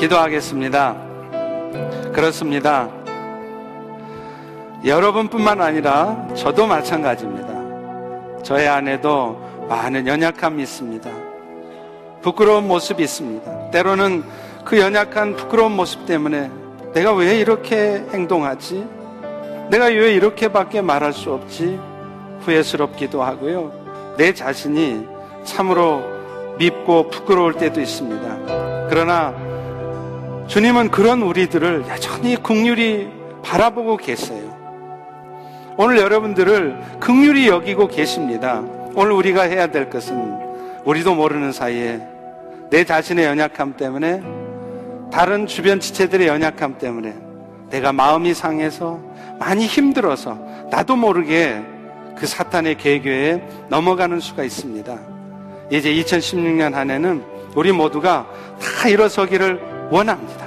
기도하겠습니다. 0.06 0.95
그렇습니다. 2.14 2.89
여러분뿐만 4.86 5.62
아니라 5.62 6.28
저도 6.36 6.68
마찬가지입니다. 6.68 8.43
저의 8.43 8.68
안에도 8.68 9.41
많은 9.68 10.06
연약함이 10.06 10.62
있습니다. 10.62 11.10
부끄러운 12.22 12.68
모습이 12.68 13.03
있습니다. 13.03 13.72
때로는 13.72 14.24
그 14.64 14.80
연약한 14.80 15.36
부끄러운 15.36 15.76
모습 15.76 16.06
때문에 16.06 16.51
내가 16.93 17.14
왜 17.14 17.39
이렇게 17.39 18.03
행동하지? 18.14 18.86
내가 19.70 19.86
왜 19.86 20.14
이렇게밖에 20.14 20.82
말할 20.82 21.14
수 21.14 21.34
없지? 21.34 21.80
후회스럽기도 22.41 23.24
하고요. 23.24 24.16
내 24.18 24.34
자신이 24.34 25.08
참으로 25.43 26.03
밉고 26.60 27.10
부끄러울 27.10 27.56
때도 27.56 27.82
있습니다. 27.82 28.88
그러나 28.88 29.45
주님은 30.48 30.91
그런 30.91 31.22
우리들을 31.24 31.86
여전히 31.89 32.36
국률이 32.36 33.10
바라보고 33.43 33.98
계세요. 33.98 34.56
오늘 35.78 35.98
여러분들을 35.98 37.00
극률이 37.00 37.48
여기고 37.48 37.88
계십니다. 37.88 38.64
오늘 38.93 39.12
우리가 39.12 39.43
해야 39.43 39.68
될 39.68 39.89
것은 39.89 40.39
우리도 40.86 41.16
모르는 41.16 41.52
사이에 41.52 42.00
내 42.70 42.84
자신의 42.84 43.26
연약함 43.26 43.76
때문에 43.76 44.22
다른 45.12 45.48
주변 45.48 45.80
지체들의 45.80 46.28
연약함 46.28 46.78
때문에 46.78 47.16
내가 47.70 47.91
마음이 47.91 48.34
상해서 48.34 49.00
많이 49.39 49.66
힘들어서 49.66 50.38
나도 50.70 50.96
모르게 50.96 51.62
그 52.16 52.26
사탄의 52.26 52.78
계교에 52.78 53.43
넘어가는 53.70 54.20
수가 54.20 54.43
있습니다. 54.43 54.98
이제 55.72 55.93
2016년 55.93 56.74
한 56.74 56.91
해는 56.91 57.24
우리 57.56 57.72
모두가 57.72 58.28
다 58.62 58.88
일어서기를 58.88 59.75
원합니다. 59.90 60.46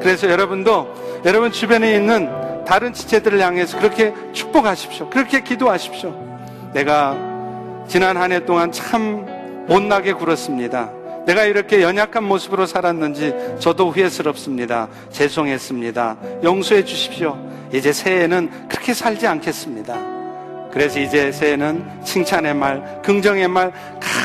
그래서 0.00 0.28
여러분도 0.30 1.22
여러분 1.24 1.52
주변에 1.52 1.94
있는 1.94 2.64
다른 2.64 2.92
지체들을 2.92 3.40
향해서 3.40 3.78
그렇게 3.78 4.14
축복하십시오. 4.32 5.10
그렇게 5.10 5.42
기도하십시오. 5.42 6.14
내가 6.72 7.16
지난 7.88 8.16
한 8.16 8.30
해 8.32 8.44
동안 8.44 8.70
참 8.70 9.26
못나게 9.66 10.12
굴었습니다. 10.12 10.90
내가 11.26 11.44
이렇게 11.44 11.82
연약한 11.82 12.24
모습으로 12.24 12.66
살았는지 12.66 13.56
저도 13.58 13.90
후회스럽습니다. 13.90 14.88
죄송했습니다. 15.10 16.16
용서해 16.44 16.84
주십시오. 16.84 17.36
이제 17.72 17.92
새해에는 17.92 18.68
그렇게 18.68 18.94
살지 18.94 19.26
않겠습니다. 19.26 19.96
그래서 20.72 21.00
이제 21.00 21.32
새해는 21.32 21.84
칭찬의 22.04 22.54
말, 22.54 23.02
긍정의 23.02 23.48
말, 23.48 23.72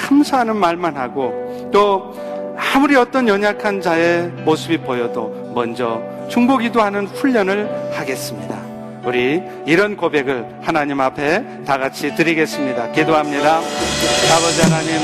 감사하는 0.08 0.56
말만 0.56 0.96
하고 0.96 1.70
또 1.74 2.14
아무리 2.58 2.96
어떤 2.96 3.28
연약한 3.28 3.82
자의 3.82 4.28
모습이 4.44 4.78
보여도 4.80 5.52
먼저 5.54 6.02
중보기도 6.30 6.82
하는 6.82 7.08
훈련을 7.08 7.92
하겠습니다. 7.94 8.56
우리 9.04 9.42
이런 9.66 9.96
고백을 9.96 10.46
하나님 10.62 11.00
앞에 11.00 11.64
다 11.66 11.78
같이 11.78 12.16
드리겠습니다. 12.16 12.92
기도합니다. 12.92 13.58
아버지 13.58 14.62
하나님, 14.62 14.96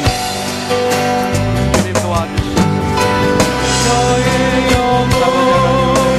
우리 1.84 1.94
도와주시옵소서. 1.94 2.72
아버지 5.24 5.60
하나님. 5.60 5.81